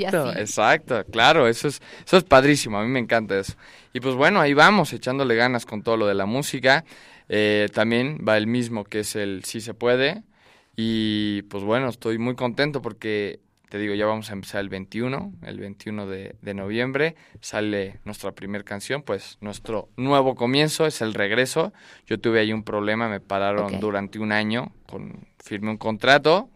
Exacto, 0.04 0.28
así. 0.28 0.38
exacto, 0.38 1.04
claro, 1.10 1.48
eso 1.48 1.66
es, 1.66 1.82
eso 2.06 2.16
es 2.18 2.22
padrísimo, 2.22 2.78
a 2.78 2.82
mí 2.84 2.88
me 2.88 3.00
encanta 3.00 3.36
eso. 3.38 3.54
Y 3.92 3.98
pues 3.98 4.14
bueno, 4.14 4.40
ahí 4.40 4.54
vamos, 4.54 4.92
echándole 4.92 5.34
ganas 5.34 5.66
con 5.66 5.82
todo 5.82 5.96
lo 5.96 6.06
de 6.06 6.14
la 6.14 6.26
música. 6.26 6.84
Eh, 7.28 7.68
también 7.74 8.18
va 8.26 8.36
el 8.36 8.46
mismo 8.46 8.84
que 8.84 9.00
es 9.00 9.16
el 9.16 9.42
Sí 9.44 9.60
se 9.60 9.74
puede. 9.74 10.22
Y 10.76 11.42
pues 11.42 11.64
bueno, 11.64 11.88
estoy 11.88 12.18
muy 12.18 12.36
contento 12.36 12.80
porque, 12.80 13.40
te 13.68 13.78
digo, 13.78 13.94
ya 13.94 14.06
vamos 14.06 14.30
a 14.30 14.32
empezar 14.32 14.60
el 14.60 14.68
21, 14.68 15.32
el 15.42 15.60
21 15.60 16.06
de, 16.06 16.36
de 16.40 16.54
noviembre, 16.54 17.16
sale 17.40 18.00
nuestra 18.04 18.32
primera 18.32 18.64
canción, 18.64 19.02
pues 19.02 19.36
nuestro 19.40 19.90
nuevo 19.96 20.34
comienzo 20.34 20.86
es 20.86 21.02
el 21.02 21.14
regreso. 21.14 21.72
Yo 22.06 22.18
tuve 22.18 22.40
ahí 22.40 22.52
un 22.52 22.62
problema, 22.62 23.08
me 23.08 23.20
pararon 23.20 23.74
Ok. 23.74 23.80
durante 23.80 24.18
un 24.18 24.32
año, 24.32 24.72
con, 24.86 25.26
firmé 25.38 25.70
un 25.70 25.76
contrato. 25.76 26.48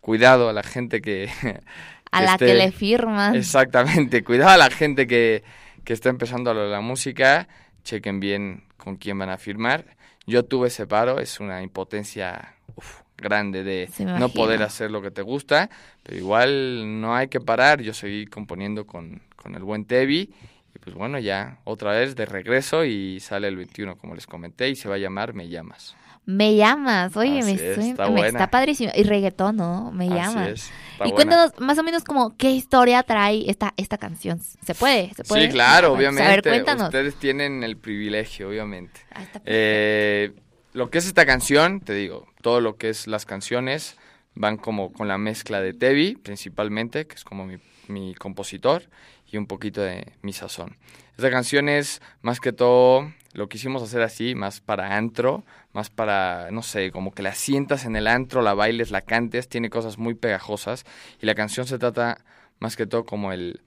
Cuidado 0.00 0.48
a 0.48 0.52
la 0.52 0.62
gente 0.62 1.00
que... 1.00 1.28
A 2.10 2.22
la 2.22 2.32
este, 2.32 2.46
que 2.46 2.54
le 2.54 2.72
firman. 2.72 3.36
Exactamente, 3.36 4.24
cuidado 4.24 4.52
a 4.52 4.56
la 4.56 4.70
gente 4.70 5.06
que, 5.06 5.44
que 5.84 5.92
está 5.92 6.08
empezando 6.08 6.50
a 6.50 6.54
lo 6.54 6.62
de 6.62 6.70
la 6.70 6.80
música, 6.80 7.48
chequen 7.84 8.18
bien 8.18 8.64
con 8.78 8.96
quién 8.96 9.18
van 9.18 9.28
a 9.28 9.36
firmar. 9.36 9.84
Yo 10.26 10.42
tuve 10.42 10.68
ese 10.68 10.86
paro, 10.86 11.20
es 11.20 11.38
una 11.38 11.62
impotencia 11.62 12.54
uf, 12.76 13.02
grande 13.18 13.64
de 13.64 13.90
no 14.18 14.28
poder 14.30 14.62
hacer 14.62 14.90
lo 14.90 15.02
que 15.02 15.10
te 15.10 15.22
gusta, 15.22 15.68
pero 16.02 16.16
igual 16.16 17.00
no 17.00 17.14
hay 17.14 17.28
que 17.28 17.40
parar, 17.40 17.80
yo 17.82 17.92
seguí 17.92 18.26
componiendo 18.26 18.86
con, 18.86 19.20
con 19.36 19.54
el 19.54 19.62
buen 19.62 19.84
Tevi. 19.84 20.30
Y 20.74 20.78
pues 20.80 20.94
bueno, 20.94 21.18
ya 21.18 21.58
otra 21.64 21.92
vez 21.92 22.14
de 22.14 22.26
regreso 22.26 22.84
y 22.84 23.20
sale 23.20 23.48
el 23.48 23.56
21, 23.56 23.96
como 23.96 24.14
les 24.14 24.26
comenté, 24.26 24.68
y 24.68 24.76
se 24.76 24.88
va 24.88 24.94
a 24.96 24.98
llamar 24.98 25.34
Me 25.34 25.48
Llamas. 25.48 25.96
Me 26.26 26.56
llamas, 26.56 27.16
oye, 27.16 27.30
me, 27.30 27.38
Así 27.38 27.52
es, 27.54 27.74
suena- 27.76 27.90
está 27.90 28.10
me- 28.10 28.26
está 28.26 28.50
padrísimo. 28.50 28.92
Y 28.94 29.02
reggaetón, 29.04 29.56
¿no? 29.56 29.90
Me 29.92 30.04
Así 30.08 30.14
llamas. 30.14 30.48
es, 30.48 30.70
Y 30.96 30.98
buena. 30.98 31.14
cuéntanos 31.14 31.52
más 31.58 31.78
o 31.78 31.82
menos 31.82 32.04
como 32.04 32.36
qué 32.36 32.50
historia 32.50 33.02
trae 33.02 33.48
esta, 33.50 33.72
esta 33.78 33.96
canción. 33.96 34.38
¿Se 34.40 34.74
puede? 34.74 35.10
¿Se 35.14 35.24
puede? 35.24 35.46
Sí, 35.46 35.50
claro, 35.52 35.94
obviamente. 35.94 36.22
A 36.22 36.28
ver, 36.28 36.42
cuéntanos. 36.42 36.84
Ustedes 36.88 37.14
tienen 37.14 37.64
el 37.64 37.78
privilegio, 37.78 38.50
obviamente. 38.50 39.00
Ah, 39.14 39.22
está. 39.22 39.40
Eh, 39.46 40.32
lo 40.72 40.90
que 40.90 40.98
es 40.98 41.06
esta 41.06 41.26
canción, 41.26 41.80
te 41.80 41.94
digo, 41.94 42.26
todo 42.42 42.60
lo 42.60 42.76
que 42.76 42.90
es 42.90 43.06
las 43.06 43.26
canciones 43.26 43.96
van 44.34 44.56
como 44.56 44.92
con 44.92 45.08
la 45.08 45.18
mezcla 45.18 45.60
de 45.60 45.72
Tevi, 45.72 46.14
principalmente, 46.14 47.06
que 47.06 47.16
es 47.16 47.24
como 47.24 47.46
mi, 47.88 48.14
compositor, 48.14 48.84
y 49.30 49.36
un 49.36 49.46
poquito 49.46 49.80
de 49.80 50.12
mi 50.22 50.32
sazón. 50.32 50.76
Esta 51.16 51.30
canción 51.30 51.68
es 51.68 52.00
más 52.22 52.38
que 52.38 52.52
todo, 52.52 53.12
lo 53.32 53.48
quisimos 53.48 53.82
hacer 53.82 54.02
así, 54.02 54.34
más 54.34 54.60
para 54.60 54.96
antro, 54.96 55.44
más 55.72 55.90
para, 55.90 56.50
no 56.52 56.62
sé, 56.62 56.92
como 56.92 57.12
que 57.12 57.22
la 57.22 57.34
sientas 57.34 57.84
en 57.84 57.96
el 57.96 58.06
antro, 58.06 58.42
la 58.42 58.54
bailes, 58.54 58.90
la 58.90 59.00
cantes, 59.00 59.48
tiene 59.48 59.70
cosas 59.70 59.98
muy 59.98 60.14
pegajosas, 60.14 60.84
y 61.20 61.26
la 61.26 61.34
canción 61.34 61.66
se 61.66 61.78
trata 61.78 62.24
más 62.60 62.76
que 62.76 62.86
todo 62.86 63.04
como 63.04 63.32
el... 63.32 63.60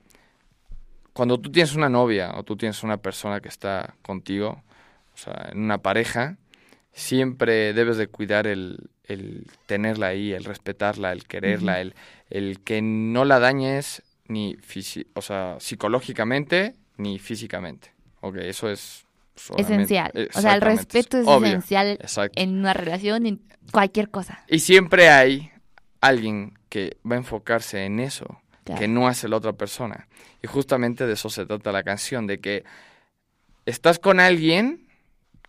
Cuando 1.13 1.39
tú 1.41 1.51
tienes 1.51 1.75
una 1.75 1.89
novia 1.89 2.31
o 2.37 2.43
tú 2.43 2.55
tienes 2.55 2.83
una 2.83 2.97
persona 2.97 3.41
que 3.41 3.49
está 3.49 3.95
contigo, 4.01 4.63
o 5.13 5.17
sea, 5.17 5.49
en 5.51 5.59
una 5.59 5.79
pareja, 5.79 6.37
siempre 6.93 7.73
debes 7.73 7.97
de 7.97 8.07
cuidar 8.07 8.47
el, 8.47 8.89
el 9.03 9.47
tenerla 9.65 10.07
ahí, 10.07 10.33
el 10.33 10.43
respetarla, 10.43 11.11
el 11.11 11.25
quererla, 11.25 11.81
el, 11.81 11.95
el 12.29 12.59
que 12.61 12.81
no 12.81 13.25
la 13.25 13.39
dañes 13.39 14.03
ni 14.27 14.57
o 15.13 15.21
sea, 15.21 15.57
psicológicamente 15.59 16.75
ni 16.97 17.19
físicamente. 17.19 17.91
Ok, 18.21 18.37
eso 18.37 18.69
es 18.69 19.05
esencial. 19.57 20.11
O 20.33 20.41
sea, 20.41 20.55
el 20.55 20.61
respeto 20.61 21.17
es 21.17 21.27
obvio, 21.27 21.47
esencial 21.47 21.97
Exacto. 21.99 22.39
en 22.41 22.57
una 22.59 22.73
relación, 22.73 23.25
en 23.25 23.41
cualquier 23.71 24.09
cosa. 24.09 24.43
Y 24.47 24.59
siempre 24.59 25.09
hay 25.09 25.51
alguien 25.99 26.57
que 26.69 26.97
va 27.09 27.15
a 27.15 27.19
enfocarse 27.19 27.85
en 27.85 27.99
eso, 27.99 28.41
Claro. 28.63 28.79
que 28.79 28.87
no 28.87 29.07
hace 29.07 29.27
la 29.27 29.37
otra 29.37 29.53
persona. 29.53 30.07
Y 30.43 30.47
justamente 30.47 31.07
de 31.07 31.13
eso 31.13 31.29
se 31.29 31.47
trata 31.47 31.71
la 31.71 31.81
canción, 31.83 32.27
de 32.27 32.39
que 32.39 32.63
estás 33.65 33.97
con 33.97 34.19
alguien 34.19 34.87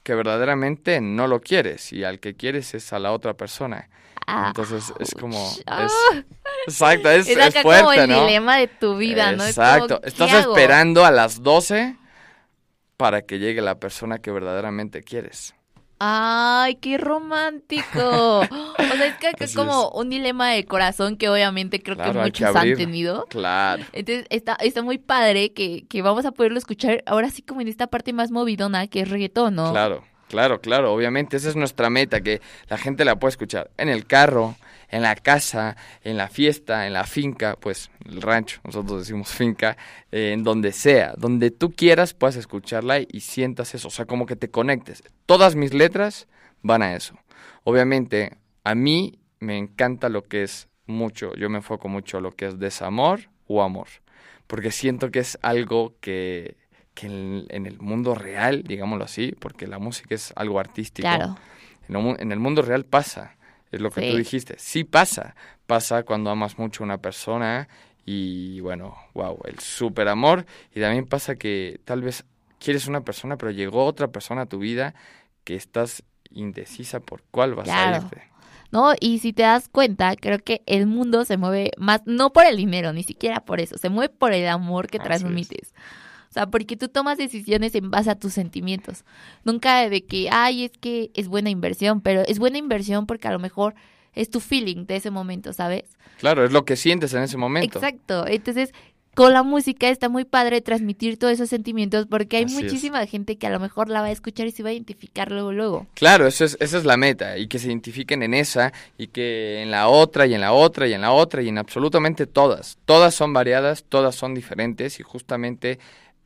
que 0.02 0.14
verdaderamente 0.14 1.00
no 1.00 1.26
lo 1.26 1.40
quieres 1.40 1.92
y 1.92 2.04
al 2.04 2.18
que 2.20 2.34
quieres 2.34 2.74
es 2.74 2.92
a 2.92 2.98
la 2.98 3.12
otra 3.12 3.34
persona. 3.34 3.88
Ah, 4.26 4.46
Entonces 4.48 4.92
es 4.98 5.14
como... 5.14 5.38
Ah. 5.66 5.86
Es, 5.86 6.24
exacto, 6.66 7.10
es, 7.10 7.28
es 7.28 7.36
es 7.36 7.62
fuerte, 7.62 7.82
como 7.82 7.92
el 7.92 8.08
¿no? 8.08 8.20
dilema 8.20 8.56
de 8.56 8.68
tu 8.68 8.96
vida, 8.96 9.32
¿no? 9.32 9.38
Como, 9.38 9.48
Exacto. 9.48 10.00
¿qué 10.00 10.08
Estás 10.08 10.32
hago? 10.32 10.52
esperando 10.52 11.04
a 11.04 11.10
las 11.10 11.42
12 11.42 11.96
para 12.96 13.22
que 13.22 13.38
llegue 13.38 13.60
la 13.62 13.80
persona 13.80 14.18
que 14.18 14.30
verdaderamente 14.30 15.02
quieres. 15.02 15.54
Ay, 16.04 16.74
qué 16.76 16.98
romántico. 16.98 18.42
O 18.92 18.94
sea, 18.94 19.06
es 19.06 19.16
que 19.16 19.28
acá 19.28 19.44
es 19.44 19.50
Así 19.50 19.56
como 19.56 19.90
un 19.90 20.10
dilema 20.10 20.50
de 20.50 20.64
corazón 20.66 21.16
que 21.16 21.28
obviamente 21.28 21.80
creo 21.82 21.96
Claro, 21.96 22.12
que 22.12 22.18
muchos 22.18 22.56
han 22.56 22.74
tenido. 22.74 23.26
Claro. 23.26 23.84
Entonces 23.92 24.26
está, 24.28 24.54
está 24.56 24.82
muy 24.82 24.98
padre 24.98 25.52
que, 25.52 25.86
que 25.88 26.02
vamos 26.02 26.26
a 26.26 26.32
poderlo 26.32 26.58
escuchar 26.58 27.02
ahora 27.06 27.30
sí 27.30 27.40
como 27.40 27.62
en 27.62 27.68
esta 27.68 27.86
parte 27.86 28.12
más 28.12 28.30
movidona 28.30 28.86
que 28.88 29.00
es 29.00 29.08
reggaetón, 29.08 29.54
¿no? 29.54 29.70
Claro, 29.70 30.02
claro, 30.28 30.60
claro, 30.60 30.92
obviamente 30.92 31.36
esa 31.36 31.48
es 31.48 31.56
nuestra 31.56 31.88
meta, 31.88 32.20
que 32.20 32.42
la 32.68 32.76
gente 32.76 33.04
la 33.04 33.16
pueda 33.16 33.30
escuchar 33.30 33.70
en 33.78 33.88
el 33.88 34.04
carro, 34.04 34.56
en 34.92 35.02
la 35.02 35.16
casa, 35.16 35.76
en 36.04 36.16
la 36.16 36.28
fiesta, 36.28 36.86
en 36.86 36.92
la 36.92 37.04
finca, 37.04 37.56
pues 37.58 37.90
el 38.04 38.22
rancho, 38.22 38.60
nosotros 38.62 39.00
decimos 39.00 39.30
finca, 39.30 39.76
eh, 40.12 40.30
en 40.32 40.44
donde 40.44 40.70
sea, 40.72 41.14
donde 41.16 41.50
tú 41.50 41.72
quieras 41.72 42.14
puedas 42.14 42.36
escucharla 42.36 43.00
y, 43.00 43.08
y 43.10 43.20
sientas 43.20 43.74
eso, 43.74 43.88
o 43.88 43.90
sea, 43.90 44.04
como 44.04 44.26
que 44.26 44.36
te 44.36 44.50
conectes. 44.50 45.02
Todas 45.26 45.56
mis 45.56 45.74
letras 45.74 46.28
van 46.62 46.82
a 46.82 46.94
eso. 46.94 47.18
Obviamente, 47.64 48.36
a 48.64 48.74
mí 48.74 49.18
me 49.40 49.58
encanta 49.58 50.08
lo 50.08 50.22
que 50.22 50.44
es 50.44 50.68
mucho, 50.86 51.34
yo 51.34 51.48
me 51.50 51.58
enfoco 51.58 51.88
mucho 51.88 52.18
a 52.18 52.20
lo 52.20 52.32
que 52.32 52.46
es 52.46 52.58
desamor 52.58 53.30
o 53.46 53.62
amor, 53.62 53.88
porque 54.46 54.70
siento 54.70 55.10
que 55.10 55.20
es 55.20 55.38
algo 55.42 55.94
que, 56.00 56.56
que 56.94 57.06
en, 57.06 57.46
en 57.48 57.66
el 57.66 57.78
mundo 57.80 58.14
real, 58.14 58.62
digámoslo 58.62 59.04
así, 59.04 59.34
porque 59.38 59.66
la 59.66 59.78
música 59.78 60.14
es 60.14 60.32
algo 60.36 60.60
artístico, 60.60 61.08
Claro. 61.08 61.36
en, 61.88 61.96
el 61.96 62.02
mu- 62.02 62.16
en 62.18 62.30
el 62.32 62.38
mundo 62.38 62.62
real 62.62 62.84
pasa, 62.84 63.36
es 63.72 63.80
lo 63.80 63.90
que 63.90 64.02
Sí. 64.02 64.10
tú 64.10 64.16
dijiste, 64.16 64.54
sí 64.58 64.84
pasa, 64.84 65.34
pasa 65.66 66.04
cuando 66.04 66.30
amas 66.30 66.58
mucho 66.58 66.82
a 66.82 66.86
una 66.86 66.98
persona 66.98 67.68
y 68.04 68.60
bueno, 68.60 68.96
wow, 69.14 69.38
el 69.44 69.58
súper 69.58 70.08
amor, 70.08 70.44
y 70.74 70.80
también 70.80 71.06
pasa 71.06 71.36
que 71.36 71.80
tal 71.84 72.02
vez 72.02 72.24
quieres 72.58 72.86
una 72.86 73.00
persona, 73.02 73.36
pero 73.36 73.50
llegó 73.50 73.84
otra 73.84 74.08
persona 74.08 74.42
a 74.42 74.46
tu 74.46 74.58
vida 74.58 74.94
que 75.44 75.54
estás 75.56 76.02
indecisa 76.30 77.00
por 77.00 77.22
cuál 77.30 77.54
vas 77.54 77.64
Claro. 77.64 77.96
a 77.96 77.98
irte. 78.04 78.32
¿no? 78.70 78.94
Y 79.00 79.18
si 79.18 79.34
te 79.34 79.42
das 79.42 79.68
cuenta, 79.68 80.16
creo 80.16 80.38
que 80.38 80.62
el 80.64 80.86
mundo 80.86 81.26
se 81.26 81.36
mueve 81.36 81.72
más, 81.76 82.00
no 82.06 82.32
por 82.32 82.46
el 82.46 82.56
dinero, 82.56 82.92
ni 82.94 83.02
siquiera 83.02 83.40
por 83.44 83.60
eso, 83.60 83.76
se 83.76 83.90
mueve 83.90 84.12
por 84.12 84.32
el 84.32 84.48
amor 84.48 84.86
que 84.86 84.96
Así 84.98 85.24
es. 85.60 85.74
O 86.32 86.34
sea, 86.34 86.46
porque 86.46 86.78
tú 86.78 86.88
tomas 86.88 87.18
decisiones 87.18 87.74
en 87.74 87.90
base 87.90 88.08
a 88.08 88.14
tus 88.14 88.32
sentimientos. 88.32 89.04
Nunca 89.44 89.86
de 89.90 90.02
que, 90.02 90.30
ay, 90.32 90.64
es 90.64 90.72
que 90.80 91.10
es 91.12 91.28
buena 91.28 91.50
inversión, 91.50 92.00
pero 92.00 92.22
es 92.22 92.38
buena 92.38 92.56
inversión 92.56 93.04
porque 93.04 93.28
a 93.28 93.32
lo 93.32 93.38
mejor 93.38 93.74
es 94.14 94.30
tu 94.30 94.40
feeling 94.40 94.86
de 94.86 94.96
ese 94.96 95.10
momento, 95.10 95.52
¿sabes? 95.52 95.84
Claro, 96.20 96.42
es 96.42 96.50
lo 96.50 96.64
que 96.64 96.76
sientes 96.76 97.12
en 97.12 97.22
ese 97.22 97.36
momento. 97.36 97.78
Exacto. 97.78 98.26
Entonces, 98.26 98.72
con 99.14 99.34
la 99.34 99.42
música 99.42 99.90
está 99.90 100.08
muy 100.08 100.24
padre 100.24 100.62
transmitir 100.62 101.18
todos 101.18 101.34
esos 101.34 101.50
sentimientos 101.50 102.06
porque 102.06 102.38
hay 102.38 102.44
Así 102.44 102.56
es. 102.56 102.62
muchísima 102.62 103.04
gente 103.04 103.36
que 103.36 103.46
a 103.46 103.50
lo 103.50 103.60
mejor 103.60 103.90
la 103.90 104.00
va 104.00 104.06
a 104.06 104.10
escuchar 104.10 104.46
y 104.46 104.52
se 104.52 104.62
va 104.62 104.70
a 104.70 104.72
identificar 104.72 105.30
luego, 105.30 105.52
luego. 105.52 105.86
Claro, 105.92 106.26
eso 106.26 106.46
es, 106.46 106.56
esa 106.60 106.78
es 106.78 106.86
la 106.86 106.96
meta, 106.96 107.36
y 107.36 107.46
que 107.46 107.58
se 107.58 107.66
identifiquen 107.66 108.22
en 108.22 108.32
esa, 108.32 108.72
y 108.96 109.08
que 109.08 109.60
en 109.62 109.70
la 109.70 109.88
otra, 109.88 110.26
y 110.26 110.32
en 110.32 110.40
la 110.40 110.52
otra, 110.52 110.88
y 110.88 110.94
en 110.94 111.02
la 111.02 111.12
otra, 111.12 111.42
y 111.42 111.48
en 111.50 111.58
absolutamente 111.58 112.26
todas. 112.26 112.78
Todas 112.86 113.14
son 113.14 113.34
variadas, 113.34 113.84
todas 113.86 114.14
son 114.14 114.34
diferentes, 114.34 114.98
y 114.98 115.02
justamente 115.02 115.78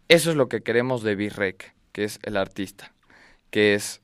eso 0.09 0.31
es 0.31 0.37
lo 0.37 0.49
que 0.49 0.63
queremos 0.63 1.03
de 1.03 1.15
Virrec, 1.15 1.75
que 1.93 2.05
es 2.05 2.19
el 2.23 2.37
artista, 2.37 2.93
que 3.51 3.75
es 3.75 4.03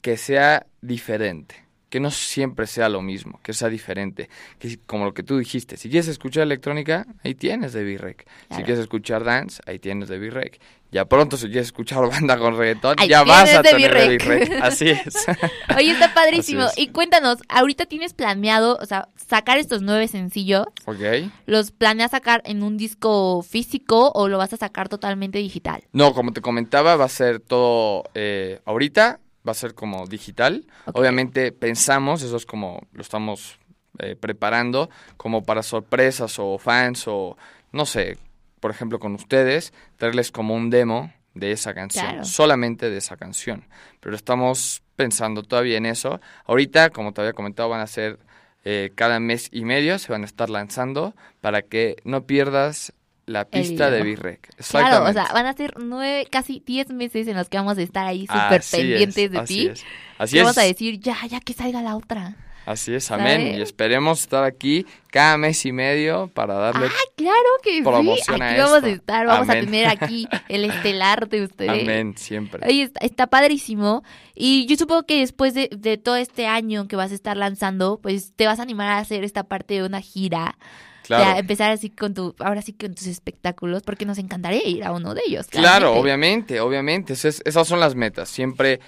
que 0.00 0.16
sea 0.16 0.66
diferente, 0.80 1.64
que 1.90 2.00
no 2.00 2.10
siempre 2.10 2.66
sea 2.66 2.88
lo 2.88 3.02
mismo, 3.02 3.40
que 3.42 3.52
sea 3.52 3.68
diferente, 3.68 4.30
que 4.58 4.78
como 4.86 5.04
lo 5.04 5.12
que 5.12 5.22
tú 5.22 5.38
dijiste, 5.38 5.76
si 5.76 5.90
quieres 5.90 6.08
escuchar 6.08 6.44
electrónica, 6.44 7.06
ahí 7.24 7.34
tienes 7.34 7.72
de 7.72 7.84
Virrec, 7.84 8.26
si 8.50 8.62
quieres 8.62 8.78
escuchar 8.78 9.24
dance, 9.24 9.60
ahí 9.66 9.78
tienes 9.80 10.08
de 10.08 10.18
Virrec, 10.18 10.60
ya 10.92 11.04
pronto 11.04 11.36
si 11.36 11.46
quieres 11.46 11.66
escuchar 11.66 12.00
banda 12.08 12.38
con 12.38 12.56
reggaetón, 12.56 12.96
Ahí 12.98 13.08
ya 13.08 13.24
vas 13.24 13.52
a 13.52 13.62
de 13.62 13.70
tener 13.70 13.92
de. 13.92 14.08
Virrec, 14.08 14.62
así 14.62 14.88
es. 14.90 15.26
Oye, 15.76 15.90
está 15.90 16.14
padrísimo. 16.14 16.64
Es. 16.64 16.78
Y 16.78 16.88
cuéntanos, 16.88 17.38
ahorita 17.48 17.86
tienes 17.86 18.14
planeado, 18.14 18.78
o 18.80 18.86
sea, 18.86 19.08
sacar 19.16 19.58
estos 19.58 19.82
nueve 19.82 20.08
sencillos, 20.08 20.66
ok. 20.86 21.30
¿los 21.46 21.72
planeas 21.72 22.12
sacar 22.12 22.42
en 22.44 22.62
un 22.62 22.76
disco 22.76 23.42
físico 23.42 24.12
o 24.14 24.28
lo 24.28 24.38
vas 24.38 24.52
a 24.52 24.56
sacar 24.56 24.88
totalmente 24.88 25.38
digital? 25.38 25.82
No, 25.92 26.14
como 26.14 26.32
te 26.32 26.40
comentaba, 26.40 26.96
va 26.96 27.04
a 27.04 27.08
ser 27.08 27.40
todo 27.40 28.04
eh, 28.14 28.60
ahorita, 28.64 29.20
va 29.46 29.52
a 29.52 29.54
ser 29.54 29.74
como 29.74 30.06
digital. 30.06 30.66
Obviamente 30.92 31.52
pensamos, 31.52 32.22
eso 32.22 32.36
es 32.36 32.46
como 32.46 32.86
lo 32.92 33.02
estamos 33.02 33.58
eh, 33.98 34.16
preparando, 34.16 34.90
como 35.16 35.42
para 35.44 35.62
sorpresas 35.62 36.38
o 36.38 36.58
fans 36.58 37.04
o 37.06 37.36
no 37.72 37.86
sé, 37.86 38.18
por 38.60 38.70
ejemplo 38.70 38.98
con 38.98 39.14
ustedes, 39.14 39.72
traerles 39.96 40.30
como 40.32 40.54
un 40.54 40.70
demo 40.70 41.12
de 41.34 41.52
esa 41.52 41.72
canción, 41.74 42.06
Claro. 42.06 42.24
solamente 42.24 42.90
de 42.90 42.98
esa 42.98 43.16
canción. 43.16 43.64
Pero 44.00 44.16
estamos 44.16 44.82
pensando 44.96 45.42
todavía 45.42 45.78
en 45.78 45.86
eso. 45.86 46.20
Ahorita, 46.44 46.90
como 46.90 47.12
te 47.12 47.20
había 47.20 47.32
comentado, 47.32 47.68
van 47.68 47.80
a 47.80 47.86
ser 47.86 48.18
eh, 48.64 48.90
cada 48.94 49.20
mes 49.20 49.48
y 49.52 49.64
medio, 49.64 49.98
se 49.98 50.12
van 50.12 50.22
a 50.22 50.26
estar 50.26 50.50
lanzando 50.50 51.14
para 51.40 51.62
que 51.62 51.96
no 52.04 52.26
pierdas 52.26 52.92
la 53.30 53.44
pista 53.44 53.90
de. 53.90 54.02
Virrec. 54.02 54.48
Claro, 54.70 55.04
o 55.08 55.12
sea, 55.12 55.28
van 55.32 55.46
a 55.46 55.52
ser 55.52 55.74
nueve, 55.78 56.26
casi 56.30 56.62
diez 56.66 56.88
meses 56.90 57.26
en 57.28 57.36
los 57.36 57.48
que 57.48 57.56
vamos 57.56 57.78
a 57.78 57.82
estar 57.82 58.06
ahí 58.06 58.26
súper 58.26 58.62
pendientes 58.70 59.24
es, 59.24 59.30
de 59.30 59.38
así 59.38 59.54
ti. 59.54 59.66
es. 59.68 59.84
Así 60.18 60.36
Y 60.36 60.38
es. 60.40 60.44
vamos 60.44 60.58
a 60.58 60.62
decir, 60.62 61.00
ya, 61.00 61.16
ya 61.28 61.40
que 61.40 61.52
salga 61.52 61.80
la 61.82 61.96
otra. 61.96 62.36
Así 62.66 62.94
es, 62.94 63.10
amén. 63.10 63.58
Y 63.58 63.62
esperemos 63.62 64.20
estar 64.20 64.44
aquí 64.44 64.86
cada 65.08 65.36
mes 65.38 65.64
y 65.64 65.72
medio 65.72 66.28
para 66.28 66.54
darle. 66.54 66.86
¡Ay, 66.86 67.06
claro 67.16 67.48
que 67.64 67.76
sí! 67.78 67.82
promoción 67.82 68.42
Aquí 68.42 68.60
a 68.60 68.64
vamos 68.64 68.84
a 68.84 68.88
estar, 68.88 69.26
vamos 69.26 69.48
a 69.48 69.52
tener 69.54 69.86
aquí 69.88 70.28
el 70.48 70.64
estelar 70.66 71.28
de 71.28 71.44
ustedes. 71.44 71.70
amén, 71.82 72.14
siempre. 72.16 72.64
Oye, 72.68 72.82
está, 72.82 73.00
está 73.04 73.26
padrísimo. 73.28 74.04
Y 74.34 74.66
yo 74.66 74.76
supongo 74.76 75.04
que 75.04 75.20
después 75.20 75.54
de, 75.54 75.68
de 75.72 75.96
todo 75.96 76.16
este 76.16 76.46
año 76.46 76.86
que 76.86 76.96
vas 76.96 77.10
a 77.10 77.14
estar 77.14 77.36
lanzando, 77.36 77.98
pues 78.00 78.34
te 78.36 78.46
vas 78.46 78.60
a 78.60 78.62
animar 78.62 78.88
a 78.88 78.98
hacer 78.98 79.24
esta 79.24 79.42
parte 79.44 79.74
de 79.74 79.84
una 79.84 80.00
gira. 80.00 80.56
Claro. 81.16 81.38
empezar 81.38 81.70
así 81.70 81.90
con 81.90 82.14
tu, 82.14 82.34
ahora 82.38 82.62
sí 82.62 82.72
con 82.72 82.94
tus 82.94 83.06
espectáculos, 83.06 83.82
porque 83.82 84.06
nos 84.06 84.18
encantaría 84.18 84.66
ir 84.66 84.84
a 84.84 84.92
uno 84.92 85.14
de 85.14 85.22
ellos. 85.26 85.46
Claro, 85.48 85.92
claramente. 85.92 86.00
obviamente, 86.00 86.60
obviamente. 86.60 87.12
Esas, 87.14 87.42
esas 87.44 87.66
son 87.66 87.80
las 87.80 87.94
metas. 87.94 88.28
Siempre, 88.28 88.80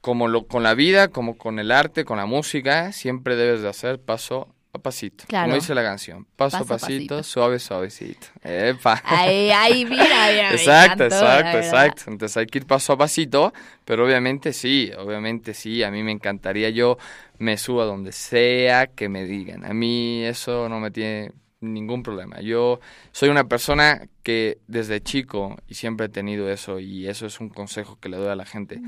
como 0.00 0.28
lo, 0.28 0.46
con 0.46 0.62
la 0.62 0.74
vida, 0.74 1.08
como 1.08 1.36
con 1.36 1.58
el 1.58 1.72
arte, 1.72 2.04
con 2.04 2.18
la 2.18 2.26
música, 2.26 2.92
siempre 2.92 3.36
debes 3.36 3.62
de 3.62 3.68
hacer 3.68 3.98
paso, 3.98 4.48
a 4.76 4.78
pasito. 4.78 5.24
Claro. 5.26 5.46
Como 5.46 5.56
dice 5.56 5.74
la 5.74 5.82
canción. 5.82 6.26
Paso, 6.36 6.58
a 6.58 6.64
pasito, 6.64 7.16
pasito. 7.16 7.22
suave, 7.22 7.58
suavecito. 7.58 8.28
Epa. 8.42 9.02
Ay, 9.04 9.50
ay, 9.50 9.84
mira, 9.84 10.04
mira. 10.04 10.52
Exacto, 10.52 11.04
encantó, 11.04 11.24
exacto, 11.24 11.58
exacto. 11.58 12.02
Entonces 12.08 12.36
hay 12.36 12.46
que 12.46 12.58
ir 12.58 12.66
paso 12.66 12.92
a 12.92 12.98
pasito, 12.98 13.52
pero 13.84 14.04
obviamente 14.04 14.52
sí, 14.52 14.92
obviamente 14.98 15.54
sí. 15.54 15.82
A 15.82 15.90
mí 15.90 16.02
me 16.02 16.12
encantaría, 16.12 16.70
yo 16.70 16.98
me 17.38 17.56
subo 17.56 17.82
a 17.82 17.84
donde 17.86 18.12
sea 18.12 18.86
que 18.86 19.08
me 19.08 19.24
digan. 19.24 19.64
A 19.64 19.72
mí 19.72 20.24
eso 20.24 20.68
no 20.68 20.78
me 20.78 20.90
tiene 20.90 21.32
ningún 21.60 22.02
problema. 22.02 22.40
Yo 22.40 22.80
soy 23.12 23.28
una 23.28 23.48
persona 23.48 24.08
que 24.22 24.58
desde 24.66 25.00
chico, 25.02 25.56
y 25.68 25.74
siempre 25.74 26.06
he 26.06 26.08
tenido 26.10 26.50
eso, 26.50 26.78
y 26.80 27.06
eso 27.08 27.26
es 27.26 27.40
un 27.40 27.48
consejo 27.48 27.98
que 28.00 28.08
le 28.08 28.16
doy 28.16 28.28
a 28.28 28.36
la 28.36 28.44
gente, 28.46 28.80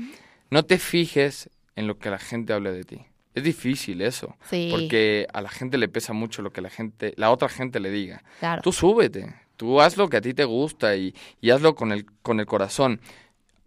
no 0.49 0.63
te 0.63 0.77
fijes 0.77 1.49
en 1.75 1.87
lo 1.87 1.97
que 1.97 2.09
la 2.09 2.19
gente 2.19 2.53
hable 2.53 2.71
de 2.71 2.83
ti. 2.83 3.05
Es 3.35 3.43
difícil 3.43 4.01
eso, 4.01 4.35
Sí, 4.49 4.69
porque 4.71 5.27
a 5.33 5.41
la 5.41 5.49
gente 5.49 5.77
le 5.77 5.87
pesa 5.87 6.13
mucho 6.13 6.41
lo 6.41 6.51
que 6.51 6.61
la 6.61 6.69
gente, 6.69 7.13
la 7.15 7.31
otra 7.31 7.47
gente 7.47 7.79
le 7.79 7.91
diga. 7.91 8.23
claro. 8.39 8.61
Tú 8.61 8.71
súbete, 8.71 9.33
tú 9.55 9.79
haz 9.81 9.97
lo 9.97 10.09
que 10.09 10.17
a 10.17 10.21
ti 10.21 10.33
te 10.33 10.45
gusta 10.45 10.95
y, 10.95 11.13
y 11.39 11.51
hazlo 11.51 11.75
con 11.75 11.91
el, 11.91 12.05
con 12.21 12.39
el 12.39 12.45
corazón. 12.47 12.99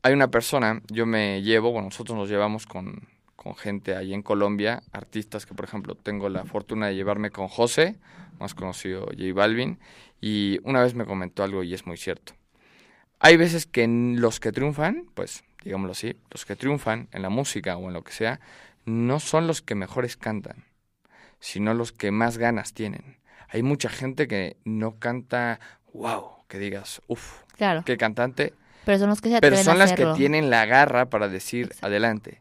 Hay 0.02 0.12
una 0.12 0.28
persona, 0.28 0.82
yo 0.90 1.06
me 1.06 1.42
llevo, 1.42 1.70
bueno, 1.70 1.86
nosotros 1.86 2.18
nos 2.18 2.28
llevamos 2.28 2.66
con, 2.66 3.06
con 3.42 3.56
gente 3.56 3.96
ahí 3.96 4.14
en 4.14 4.22
Colombia, 4.22 4.82
artistas 4.92 5.46
que, 5.46 5.54
por 5.54 5.64
ejemplo, 5.64 5.96
tengo 5.96 6.28
la 6.28 6.44
fortuna 6.44 6.86
de 6.86 6.94
llevarme 6.94 7.30
con 7.30 7.48
José, 7.48 7.96
más 8.38 8.54
conocido 8.54 9.06
J 9.06 9.32
Balvin, 9.34 9.78
y 10.20 10.60
una 10.62 10.80
vez 10.80 10.94
me 10.94 11.04
comentó 11.04 11.42
algo 11.42 11.64
y 11.64 11.74
es 11.74 11.84
muy 11.86 11.96
cierto. 11.96 12.34
Hay 13.18 13.36
veces 13.36 13.66
que 13.66 13.86
los 13.88 14.38
que 14.38 14.52
triunfan, 14.52 15.06
pues 15.14 15.42
digámoslo 15.64 15.92
así, 15.92 16.16
los 16.30 16.44
que 16.44 16.54
triunfan 16.56 17.08
en 17.12 17.22
la 17.22 17.30
música 17.30 17.76
o 17.76 17.88
en 17.88 17.94
lo 17.94 18.04
que 18.04 18.12
sea, 18.12 18.40
no 18.84 19.18
son 19.20 19.46
los 19.46 19.60
que 19.62 19.74
mejores 19.74 20.16
cantan, 20.16 20.64
sino 21.40 21.74
los 21.74 21.92
que 21.92 22.10
más 22.12 22.38
ganas 22.38 22.74
tienen. 22.74 23.18
Hay 23.48 23.62
mucha 23.62 23.88
gente 23.88 24.28
que 24.28 24.56
no 24.64 24.98
canta, 24.98 25.58
wow, 25.92 26.44
que 26.48 26.58
digas, 26.58 27.02
uff, 27.08 27.42
Claro. 27.56 27.82
qué 27.84 27.96
cantante, 27.96 28.54
Pero 28.84 28.98
son 28.98 29.08
los 29.08 29.20
que 29.20 29.28
se 29.30 29.40
pero 29.40 29.56
atreven 29.56 29.64
son 29.64 29.74
a 29.76 29.78
las 29.78 29.92
que 29.92 30.06
tienen 30.16 30.50
la 30.50 30.64
garra 30.66 31.06
para 31.10 31.28
decir 31.28 31.66
Exacto. 31.66 31.86
adelante. 31.86 32.40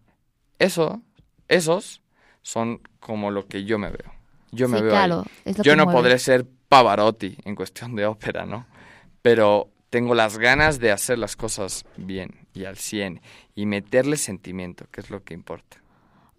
Eso, 0.62 1.02
esos 1.47 2.02
son 2.43 2.82
como 3.00 3.32
lo 3.32 3.47
que 3.47 3.63
yo 3.63 3.80
me 3.80 3.89
veo. 3.89 4.13
Yo 4.52 4.67
me 4.67 4.78
sí, 4.78 4.84
veo 4.84 4.91
claro. 4.91 5.26
Yo 5.63 5.76
no 5.76 5.86
mueve. 5.86 6.00
podré 6.00 6.19
ser 6.19 6.45
Pavarotti 6.69 7.38
en 7.45 7.56
cuestión 7.56 7.95
de 7.95 8.06
ópera, 8.06 8.45
¿no? 8.45 8.67
Pero 9.21 9.69
tengo 9.89 10.13
las 10.13 10.38
ganas 10.38 10.80
de 10.80 10.91
hacer 10.91 11.17
las 11.17 11.36
cosas 11.36 11.84
bien 11.97 12.47
y 12.54 12.65
al 12.65 12.78
100 12.78 13.21
y 13.56 13.65
meterle 13.65 14.17
sentimiento, 14.17 14.86
que 14.91 15.02
es 15.02 15.10
lo 15.10 15.24
que 15.24 15.34
importa. 15.34 15.82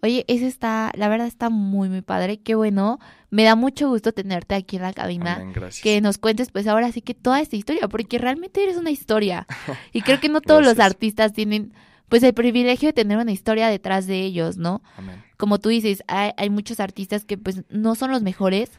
Oye, 0.01 0.25
ese 0.27 0.47
está, 0.47 0.91
la 0.95 1.07
verdad 1.07 1.27
está 1.27 1.49
muy, 1.49 1.87
muy 1.87 2.01
padre. 2.01 2.37
Qué 2.37 2.55
bueno. 2.55 2.99
Me 3.29 3.43
da 3.43 3.55
mucho 3.55 3.87
gusto 3.89 4.11
tenerte 4.11 4.55
aquí 4.55 4.75
en 4.75 4.81
la 4.81 4.93
cabina. 4.93 5.35
Amén, 5.35 5.53
gracias. 5.53 5.81
Que 5.81 6.01
nos 6.01 6.17
cuentes, 6.17 6.51
pues 6.51 6.67
ahora 6.67 6.91
sí 6.91 7.01
que 7.01 7.13
toda 7.13 7.39
esta 7.39 7.55
historia, 7.55 7.87
porque 7.87 8.17
realmente 8.17 8.63
eres 8.63 8.77
una 8.77 8.91
historia. 8.91 9.47
Y 9.93 10.01
creo 10.01 10.19
que 10.19 10.29
no 10.29 10.41
todos 10.41 10.63
los 10.63 10.79
artistas 10.79 11.31
tienen, 11.33 11.73
pues, 12.13 12.21
el 12.21 12.35
privilegio 12.35 12.89
de 12.89 12.93
tener 12.93 13.17
una 13.17 13.31
historia 13.31 13.69
detrás 13.69 14.05
de 14.05 14.21
ellos, 14.21 14.55
¿no? 14.55 14.83
Amén. 14.97 15.23
Como 15.35 15.57
tú 15.57 15.69
dices, 15.69 16.03
hay, 16.07 16.29
hay 16.37 16.51
muchos 16.51 16.79
artistas 16.79 17.25
que, 17.25 17.39
pues, 17.39 17.63
no 17.69 17.95
son 17.95 18.11
los 18.11 18.21
mejores, 18.21 18.69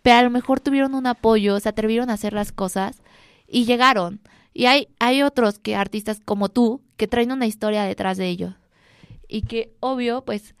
pero 0.00 0.16
a 0.16 0.22
lo 0.22 0.30
mejor 0.30 0.60
tuvieron 0.60 0.94
un 0.94 1.06
apoyo, 1.06 1.60
se 1.60 1.68
atrevieron 1.68 2.08
a 2.08 2.14
hacer 2.14 2.32
las 2.32 2.52
cosas 2.52 3.02
y 3.46 3.66
llegaron. 3.66 4.20
Y 4.54 4.64
hay, 4.64 4.88
hay 4.98 5.22
otros 5.22 5.58
que 5.58 5.76
artistas 5.76 6.22
como 6.24 6.48
tú 6.48 6.80
que 6.96 7.06
traen 7.06 7.32
una 7.32 7.44
historia 7.44 7.84
detrás 7.84 8.16
de 8.16 8.28
ellos. 8.28 8.54
Y 9.28 9.42
que, 9.42 9.74
obvio, 9.80 10.24
pues, 10.24 10.54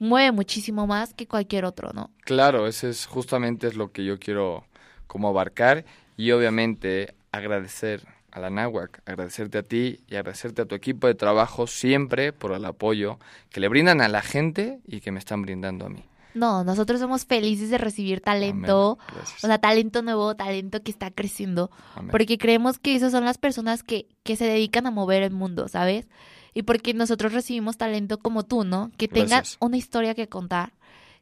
mueve 0.00 0.32
muchísimo 0.32 0.88
más 0.88 1.14
que 1.14 1.28
cualquier 1.28 1.64
otro, 1.64 1.92
¿no? 1.92 2.10
Claro, 2.22 2.66
ese 2.66 2.90
es 2.90 3.06
justamente 3.06 3.68
es 3.68 3.76
lo 3.76 3.92
que 3.92 4.04
yo 4.04 4.18
quiero 4.18 4.64
como 5.06 5.28
abarcar 5.28 5.84
y 6.16 6.32
obviamente 6.32 7.14
agradecer 7.30 8.04
a 8.36 8.40
la 8.40 8.50
Náhuac, 8.50 9.00
agradecerte 9.06 9.56
a 9.56 9.62
ti 9.62 10.00
y 10.06 10.16
agradecerte 10.16 10.60
a 10.60 10.66
tu 10.66 10.74
equipo 10.74 11.06
de 11.06 11.14
trabajo 11.14 11.66
siempre 11.66 12.34
por 12.34 12.52
el 12.52 12.66
apoyo 12.66 13.18
que 13.48 13.60
le 13.60 13.68
brindan 13.68 14.02
a 14.02 14.08
la 14.08 14.20
gente 14.20 14.80
y 14.86 15.00
que 15.00 15.10
me 15.10 15.18
están 15.18 15.40
brindando 15.40 15.86
a 15.86 15.88
mí. 15.88 16.04
No, 16.34 16.62
nosotros 16.62 17.00
somos 17.00 17.24
felices 17.24 17.70
de 17.70 17.78
recibir 17.78 18.20
talento, 18.20 18.98
o 19.42 19.46
sea, 19.46 19.56
talento 19.56 20.02
nuevo, 20.02 20.36
talento 20.36 20.82
que 20.82 20.90
está 20.90 21.10
creciendo, 21.10 21.70
Amén. 21.94 22.10
porque 22.10 22.36
creemos 22.36 22.78
que 22.78 22.94
esas 22.94 23.10
son 23.10 23.24
las 23.24 23.38
personas 23.38 23.82
que, 23.82 24.06
que 24.22 24.36
se 24.36 24.44
dedican 24.44 24.86
a 24.86 24.90
mover 24.90 25.22
el 25.22 25.32
mundo, 25.32 25.66
¿sabes? 25.68 26.06
Y 26.52 26.62
porque 26.62 26.92
nosotros 26.92 27.32
recibimos 27.32 27.78
talento 27.78 28.18
como 28.18 28.42
tú, 28.42 28.64
¿no? 28.64 28.90
Que 28.98 29.06
Gracias. 29.06 29.56
una 29.60 29.78
historia 29.78 30.14
que 30.14 30.28
contar, 30.28 30.74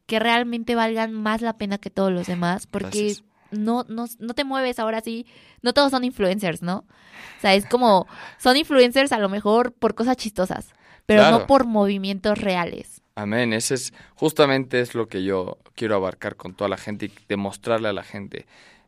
que 0.07 0.18
realmente 0.18 0.74
valgan 0.74 1.12
más 1.12 1.42
la 1.42 1.59
pena 1.59 1.79
que 1.79 1.90
todos 1.90 2.11
los 2.11 2.27
demás, 2.27 2.66
porque 2.66 2.88
Gracias. 2.88 3.24
No, 3.55 3.85
no, 3.88 4.07
no 4.19 4.35
te 4.35 4.45
mueves 4.45 4.79
ahora 4.79 5.01
sí, 5.01 5.27
no 5.62 5.73
todos 5.73 5.90
son 5.90 6.05
influencers, 6.05 6.62
¿no? 6.62 6.85
O 7.38 7.40
sea, 7.40 7.55
es 7.55 7.67
como, 7.67 8.07
son 8.38 8.57
influencers 8.57 9.12
a 9.12 9.19
lo 9.19 9.29
mejor 9.29 9.73
por 9.73 9.95
cosas 9.95 10.17
chistosas, 10.17 10.75
pero 11.07 11.31
no 11.31 11.47
por 11.47 11.67
movimientos 11.67 12.38
reales. 12.38 13.03
Amén. 13.17 13.53
Ese 13.53 13.75
es 13.75 13.93
justamente 14.17 14.81
es 14.81 14.95
lo 14.95 15.09
que 15.09 15.23
yo 15.23 15.59
quiero 15.75 15.95
abarcar 15.95 16.37
con 16.37 16.55
toda 16.55 16.69
la 16.69 16.77
gente 16.77 17.07
y 17.07 17.12
demostrarle 17.29 17.88
a 17.88 17.93
la 17.93 18.03
gente. 18.03 18.47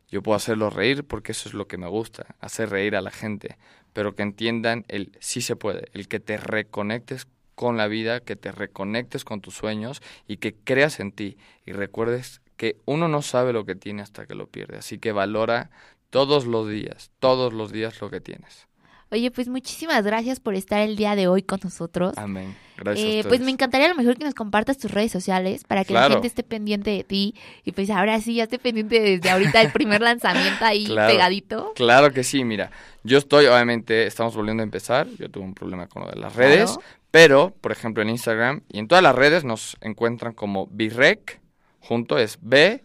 Yo 0.09 0.21
puedo 0.21 0.35
hacerlos 0.35 0.73
reír 0.73 1.05
porque 1.05 1.31
eso 1.31 1.49
es 1.49 1.53
lo 1.53 1.67
que 1.67 1.77
me 1.77 1.87
gusta, 1.87 2.35
hacer 2.39 2.69
reír 2.69 2.95
a 2.95 3.01
la 3.01 3.11
gente, 3.11 3.57
pero 3.93 4.15
que 4.15 4.23
entiendan 4.23 4.85
el 4.87 5.11
sí 5.19 5.41
se 5.41 5.55
puede, 5.55 5.89
el 5.93 6.07
que 6.07 6.19
te 6.19 6.37
reconectes 6.37 7.27
con 7.55 7.75
la 7.75 7.87
vida, 7.87 8.19
que 8.19 8.35
te 8.35 8.51
reconectes 8.51 9.25
con 9.25 9.41
tus 9.41 9.55
sueños 9.55 10.01
y 10.27 10.37
que 10.37 10.53
creas 10.55 10.99
en 10.99 11.11
ti 11.11 11.37
y 11.65 11.71
recuerdes 11.71 12.41
que 12.57 12.77
uno 12.85 13.07
no 13.07 13.21
sabe 13.21 13.53
lo 13.53 13.65
que 13.65 13.75
tiene 13.75 14.01
hasta 14.01 14.25
que 14.25 14.35
lo 14.35 14.47
pierde, 14.47 14.77
así 14.77 14.97
que 14.99 15.11
valora 15.11 15.69
todos 16.09 16.45
los 16.45 16.67
días, 16.69 17.11
todos 17.19 17.53
los 17.53 17.71
días 17.71 18.01
lo 18.01 18.09
que 18.09 18.19
tienes. 18.19 18.67
Oye, 19.09 19.31
pues 19.31 19.47
muchísimas 19.47 20.03
gracias 20.03 20.41
por 20.41 20.53
estar 20.53 20.81
el 20.81 20.97
día 20.97 21.15
de 21.15 21.29
hoy 21.29 21.41
con 21.41 21.61
nosotros. 21.63 22.13
Amén. 22.17 22.57
Gracias. 22.75 23.05
a 23.07 23.09
Eh, 23.09 23.23
pues 23.25 23.39
me 23.39 23.51
encantaría 23.51 23.85
a 23.85 23.89
lo 23.89 23.95
mejor 23.95 24.17
que 24.17 24.25
nos 24.25 24.33
compartas 24.33 24.77
tus 24.77 24.91
redes 24.91 25.13
sociales 25.13 25.63
para 25.63 25.85
que 25.85 25.93
la 25.93 26.09
gente 26.09 26.27
esté 26.27 26.43
pendiente 26.43 26.89
de 26.89 27.05
ti. 27.05 27.33
Y 27.63 27.71
pues 27.71 27.89
ahora 27.89 28.19
sí, 28.19 28.35
ya 28.35 28.43
esté 28.43 28.59
pendiente 28.59 28.99
desde 28.99 29.29
ahorita 29.29 29.61
el 29.61 29.71
primer 29.71 30.01
lanzamiento 30.01 30.65
ahí 30.65 30.85
Claro. 30.87 31.09
pegadito. 31.13 31.71
Claro 31.75 32.11
que 32.11 32.25
sí, 32.25 32.43
mira, 32.43 32.69
yo 33.03 33.17
estoy, 33.17 33.45
obviamente, 33.45 34.07
estamos 34.07 34.35
volviendo 34.35 34.61
a 34.61 34.65
empezar, 34.65 35.07
yo 35.17 35.29
tuve 35.31 35.45
un 35.45 35.53
problema 35.53 35.87
con 35.87 36.03
lo 36.03 36.09
de 36.09 36.19
las 36.19 36.35
redes, 36.35 36.71
Claro. 36.73 36.81
pero, 37.09 37.55
por 37.61 37.71
ejemplo, 37.71 38.03
en 38.03 38.09
Instagram 38.09 38.61
y 38.69 38.79
en 38.79 38.89
todas 38.89 39.03
las 39.03 39.15
redes 39.15 39.45
nos 39.45 39.77
encuentran 39.79 40.33
como 40.33 40.67
Birrec, 40.67 41.39
junto 41.79 42.17
es 42.17 42.37
B, 42.41 42.83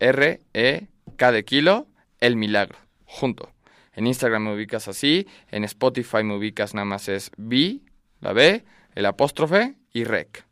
R, 0.00 0.40
E, 0.54 0.88
K 1.16 1.32
de 1.32 1.44
kilo, 1.44 1.86
El 2.20 2.36
Milagro, 2.36 2.78
junto. 3.04 3.52
En 3.92 4.06
Instagram 4.06 4.44
me 4.44 4.54
ubicas 4.54 4.88
así, 4.88 5.26
en 5.50 5.64
Spotify 5.64 6.22
me 6.22 6.36
ubicas 6.36 6.74
nada 6.74 6.84
más 6.84 7.08
es 7.08 7.30
B, 7.36 7.80
la 8.20 8.32
B, 8.32 8.64
el 8.94 9.06
apóstrofe 9.06 9.74
y 9.92 10.04
Rec. 10.04 10.48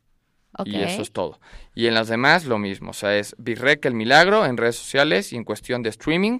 Y 0.64 0.76
eso 0.76 1.02
es 1.02 1.12
todo. 1.12 1.38
Y 1.74 1.86
en 1.86 1.94
las 1.94 2.08
demás 2.08 2.46
lo 2.46 2.58
mismo, 2.58 2.90
o 2.90 2.94
sea, 2.94 3.16
es 3.16 3.34
Birrec 3.38 3.84
el 3.84 3.94
milagro 3.94 4.46
en 4.46 4.56
redes 4.56 4.76
sociales 4.76 5.32
y 5.32 5.36
en 5.36 5.44
cuestión 5.44 5.82
de 5.82 5.90
streaming 5.90 6.38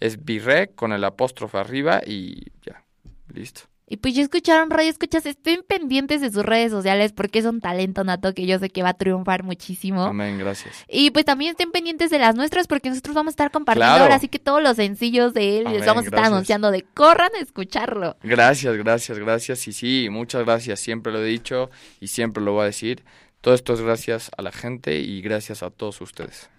es 0.00 0.24
Birrec 0.24 0.74
con 0.74 0.92
el 0.92 1.04
apóstrofe 1.04 1.58
arriba 1.58 2.00
y 2.04 2.46
ya, 2.62 2.84
listo. 3.32 3.62
Y 3.90 3.96
pues 3.96 4.14
ya 4.14 4.22
escucharon, 4.22 4.68
Radio 4.68 4.90
Escuchas, 4.90 5.24
estén 5.24 5.62
pendientes 5.66 6.20
de 6.20 6.30
sus 6.30 6.44
redes 6.44 6.70
sociales 6.70 7.12
porque 7.12 7.38
es 7.38 7.46
un 7.46 7.60
talento 7.62 8.04
nato 8.04 8.34
que 8.34 8.44
yo 8.46 8.58
sé 8.58 8.68
que 8.68 8.82
va 8.82 8.90
a 8.90 8.94
triunfar 8.94 9.44
muchísimo. 9.44 10.02
Amén, 10.04 10.36
gracias. 10.36 10.84
Y 10.88 11.10
pues 11.10 11.24
también 11.24 11.52
estén 11.52 11.70
pendientes 11.72 12.10
de 12.10 12.18
las 12.18 12.34
nuestras 12.34 12.66
porque 12.66 12.90
nosotros 12.90 13.14
vamos 13.14 13.30
a 13.30 13.32
estar 13.32 13.50
compartiendo 13.50 13.88
Claro. 13.88 14.02
ahora 14.04 14.16
así 14.16 14.28
que 14.28 14.38
todos 14.38 14.62
los 14.62 14.76
sencillos 14.76 15.32
de 15.32 15.58
él 15.60 15.64
les 15.72 15.86
vamos 15.86 16.04
a 16.04 16.08
estar 16.08 16.24
anunciando 16.24 16.70
de 16.70 16.82
corran 16.82 17.30
a 17.34 17.42
escucharlo. 17.42 18.16
Gracias, 18.22 18.76
gracias, 18.76 19.18
gracias. 19.18 19.66
Y 19.68 19.72
sí, 19.72 20.08
muchas 20.10 20.44
gracias, 20.44 20.80
siempre 20.80 21.10
lo 21.10 21.22
he 21.22 21.26
dicho 21.26 21.70
y 21.98 22.08
siempre 22.08 22.42
lo 22.42 22.52
voy 22.52 22.62
a 22.62 22.66
decir. 22.66 23.04
Todo 23.40 23.54
esto 23.54 23.72
es 23.72 23.80
gracias 23.80 24.30
a 24.36 24.42
la 24.42 24.52
gente 24.52 24.98
y 24.98 25.22
gracias 25.22 25.62
a 25.62 25.70
todos 25.70 26.00
ustedes. 26.02 26.50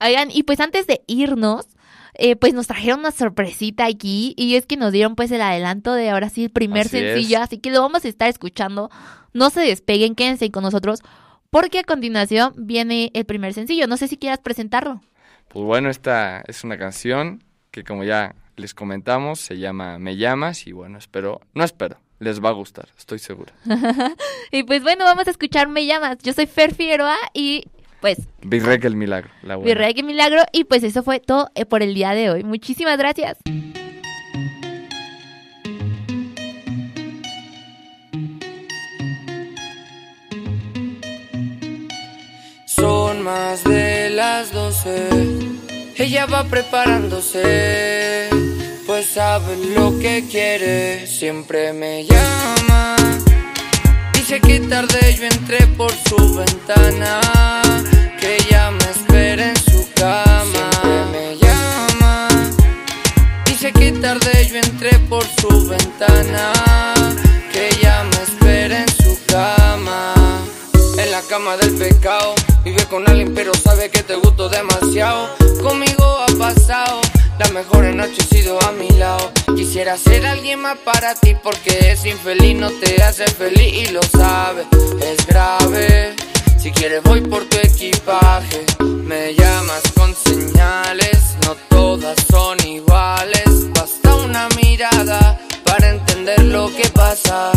Oigan, 0.00 0.30
y 0.30 0.44
pues 0.44 0.60
antes 0.60 0.86
de 0.86 1.02
irnos, 1.06 1.66
eh, 2.14 2.36
pues 2.36 2.54
nos 2.54 2.66
trajeron 2.66 3.00
una 3.00 3.10
sorpresita 3.10 3.86
aquí 3.86 4.34
y 4.36 4.54
es 4.56 4.66
que 4.66 4.76
nos 4.76 4.92
dieron 4.92 5.14
pues 5.16 5.30
el 5.30 5.40
adelanto 5.42 5.92
de 5.94 6.10
ahora 6.10 6.28
sí 6.28 6.44
el 6.44 6.50
primer 6.50 6.86
Así 6.86 6.98
es. 6.98 7.14
sencillo, 7.14 7.40
así 7.42 7.58
que 7.58 7.70
lo 7.70 7.80
vamos 7.80 8.04
a 8.04 8.08
estar 8.08 8.28
escuchando. 8.28 8.90
No 9.32 9.50
se 9.50 9.60
despeguen, 9.60 10.14
quédense 10.14 10.50
con 10.50 10.62
nosotros 10.64 11.00
porque 11.50 11.78
a 11.80 11.84
continuación 11.84 12.52
viene 12.56 13.10
el 13.14 13.24
primer 13.24 13.54
sencillo. 13.54 13.86
No 13.86 13.96
sé 13.96 14.08
si 14.08 14.16
quieras 14.16 14.38
presentarlo. 14.40 15.00
Pues 15.48 15.64
bueno, 15.64 15.90
esta 15.90 16.42
es 16.46 16.62
una 16.64 16.78
canción 16.78 17.42
que 17.70 17.84
como 17.84 18.04
ya 18.04 18.34
les 18.56 18.74
comentamos, 18.74 19.40
se 19.40 19.58
llama 19.58 19.98
Me 19.98 20.16
llamas 20.16 20.66
y 20.66 20.72
bueno, 20.72 20.98
espero, 20.98 21.40
no 21.54 21.64
espero, 21.64 21.98
les 22.18 22.44
va 22.44 22.50
a 22.50 22.52
gustar, 22.52 22.88
estoy 22.98 23.18
seguro. 23.18 23.52
Y 24.52 24.64
pues 24.64 24.82
bueno, 24.82 25.04
vamos 25.04 25.26
a 25.28 25.30
escuchar 25.30 25.68
Me 25.68 25.86
llamas. 25.86 26.18
Yo 26.22 26.32
soy 26.32 26.46
Fer 26.46 26.74
Figueroa 26.74 27.16
y 27.32 27.64
pues 28.00 28.18
Virrec 28.42 28.84
el 28.84 28.96
milagro, 28.96 29.30
la 29.42 29.56
buena. 29.56 29.68
Virrey, 29.68 29.94
qué 29.94 30.02
milagro. 30.02 30.42
Y 30.52 30.64
pues 30.64 30.82
eso 30.82 31.02
fue 31.02 31.20
todo 31.20 31.50
eh, 31.54 31.66
por 31.66 31.82
el 31.82 31.94
día 31.94 32.10
de 32.10 32.30
hoy. 32.30 32.44
Muchísimas 32.44 32.98
gracias. 32.98 33.38
Son 42.64 43.22
más 43.22 43.62
de 43.64 44.10
las 44.10 44.48
sé. 44.82 45.08
Ella 45.96 46.24
va 46.24 46.44
preparándose, 46.44 48.30
pues 48.86 49.04
sabe 49.04 49.54
lo 49.76 49.98
que 49.98 50.24
quiere. 50.30 51.06
Siempre 51.06 51.74
me 51.74 52.06
llama. 52.06 52.96
Dice 54.14 54.40
que 54.40 54.60
tarde 54.60 55.14
yo 55.14 55.24
entré 55.24 55.66
por 55.76 55.90
su 55.92 56.36
ventana, 56.36 57.20
que 58.20 58.36
ella 58.36 58.70
me 58.70 58.84
espera 58.90 59.48
en 59.48 59.56
su 59.56 59.88
cama. 59.94 60.70
Me 61.10 61.36
llama. 61.36 62.28
Dice 63.46 63.72
que 63.72 63.92
tarde 63.92 64.48
yo 64.48 64.56
entré 64.56 64.98
por 65.08 65.24
su 65.40 65.68
ventana, 65.68 66.52
que 67.52 67.68
ella 67.68 68.04
me 68.04 68.22
espera 68.22 68.82
en 68.82 68.88
su 69.02 69.18
cama. 69.26 70.14
En 70.98 71.10
la 71.10 71.22
cama 71.22 71.56
del 71.56 71.74
pecado, 71.76 72.34
vive 72.64 72.84
con 72.86 73.08
alguien 73.08 73.32
pero 73.34 73.54
sabe 73.54 73.90
que 73.90 74.02
te 74.02 74.14
gusto 74.16 74.48
demasiado. 74.48 75.28
Conmigo 75.62 76.04
ha 76.04 76.38
pasado, 76.38 77.00
las 77.38 77.52
mejores 77.52 77.94
noches 77.94 78.26
he 78.30 78.36
sido 78.36 78.60
a 78.62 78.72
mi 78.72 78.90
lado. 78.90 79.32
Quisiera 79.56 79.96
ser 79.96 80.26
alguien 80.26 80.60
más 80.60 80.78
para 80.78 81.14
ti 81.14 81.34
porque 81.42 81.92
es 81.92 82.04
infeliz, 82.04 82.56
no 82.56 82.70
te 82.70 83.02
hace 83.02 83.26
feliz 83.26 83.88
y 83.88 83.92
lo 83.92 84.02
sabe. 84.02 84.66
Es 85.02 85.26
grave. 85.26 86.29
Si 86.60 86.70
quieres 86.72 87.02
voy 87.04 87.22
por 87.22 87.42
tu 87.46 87.56
equipaje, 87.56 88.66
me 88.80 89.34
llamas 89.34 89.80
con 89.96 90.14
señales, 90.14 91.36
no 91.46 91.56
todas 91.70 92.18
son 92.30 92.58
iguales, 92.66 93.72
basta 93.72 94.14
una 94.16 94.46
mirada 94.62 95.40
para 95.64 95.88
entender 95.88 96.44
lo 96.44 96.66
que 96.68 96.86
pasa. 96.90 97.50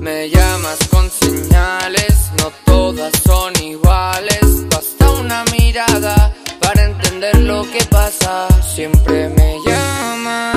Me 0.00 0.30
llamas 0.30 0.78
con 0.90 1.10
señales, 1.10 2.30
no 2.38 2.50
todas 2.64 3.12
son 3.26 3.52
iguales, 3.62 4.68
basta 4.70 5.10
una 5.10 5.44
mirada 5.52 6.34
para 6.60 6.82
entender 6.82 7.42
lo 7.42 7.62
que 7.70 7.84
pasa. 7.90 8.48
Siempre 8.74 9.28
me 9.28 9.58
llama. 9.66 10.53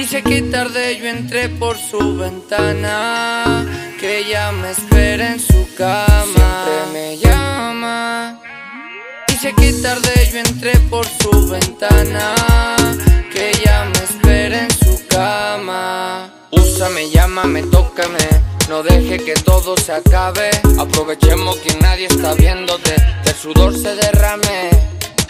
Dice 0.00 0.22
que 0.22 0.40
tarde 0.40 0.96
yo 0.96 1.08
entré 1.08 1.50
por 1.50 1.76
su 1.76 2.16
ventana, 2.16 3.66
que 4.00 4.20
ella 4.20 4.50
me 4.50 4.70
espera 4.70 5.34
en 5.34 5.38
su 5.38 5.74
cama. 5.76 6.24
Siempre 6.24 6.92
me 6.94 7.18
llama. 7.18 8.40
Dice 9.28 9.52
que 9.52 9.74
tarde 9.74 10.30
yo 10.32 10.38
entré 10.38 10.72
por 10.88 11.06
su 11.06 11.50
ventana, 11.50 12.34
que 13.30 13.50
ella 13.50 13.84
me 13.92 14.04
espera 14.04 14.62
en 14.64 14.70
su 14.70 15.06
cama. 15.06 16.30
Úsame, 16.50 17.10
llámame, 17.10 17.62
tócame. 17.64 18.26
No 18.70 18.82
deje 18.82 19.18
que 19.18 19.34
todo 19.34 19.76
se 19.76 19.92
acabe. 19.92 20.48
Aprovechemos 20.78 21.56
que 21.58 21.76
nadie 21.76 22.06
está 22.06 22.32
viéndote. 22.32 22.94
Que 23.22 23.28
el 23.28 23.36
sudor 23.36 23.76
se 23.76 23.94
derrame. 23.96 24.70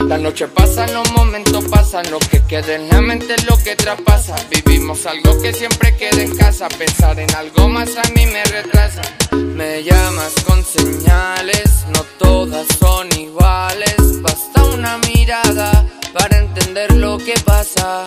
La 0.06 0.18
noche 0.18 0.48
pasa, 0.48 0.86
los 0.88 1.10
momentos 1.12 1.64
pasan, 1.70 2.10
lo 2.10 2.18
que 2.18 2.42
queda 2.42 2.74
en 2.74 2.88
la 2.88 3.00
mente 3.00 3.34
es 3.34 3.44
lo 3.44 3.56
que 3.58 3.76
traspasa. 3.76 4.34
Vivimos 4.50 5.06
algo 5.06 5.40
que 5.40 5.52
siempre 5.52 5.96
queda 5.96 6.22
en 6.22 6.36
casa, 6.36 6.68
pensar 6.68 7.18
en 7.20 7.32
algo 7.34 7.68
más 7.68 7.90
a 7.96 8.02
mí 8.14 8.26
me 8.26 8.42
retrasa. 8.44 9.02
Me 9.32 9.84
llamas 9.84 10.34
con 10.46 10.64
señales, 10.64 11.84
no 11.94 12.02
todas 12.18 12.66
son 12.78 13.08
iguales. 13.12 14.22
Basta 14.22 14.64
una 14.64 14.98
mirada 14.98 15.86
para 16.12 16.38
entender 16.38 16.92
lo 16.96 17.18
que 17.18 17.34
pasa. 17.44 18.02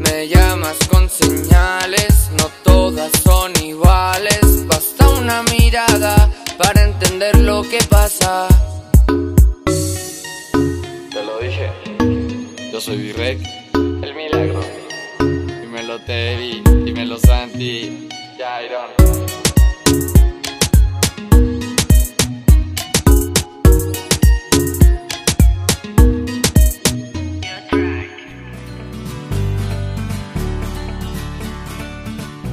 Me 0.00 0.28
llamas 0.28 0.76
con 0.90 1.08
señales, 1.08 2.30
no 2.38 2.50
todas 2.64 3.12
son 3.22 3.52
iguales. 3.62 4.66
Basta 4.66 5.08
una 5.10 5.42
mirada 5.44 6.28
para 6.58 6.82
entender 6.82 7.36
lo 7.36 7.62
que 7.62 7.78
pasa. 7.88 8.48
Te 11.22 11.26
lo 11.26 11.38
dije. 11.38 11.70
Yo 12.72 12.80
soy 12.80 12.96
Virrec, 12.96 13.38
el 13.74 14.12
milagro. 14.12 14.60
Dímelo 15.60 16.00
Teddy, 16.00 16.64
dímelo 16.84 17.16
Santi, 17.16 18.08
Jairon. 18.36 19.01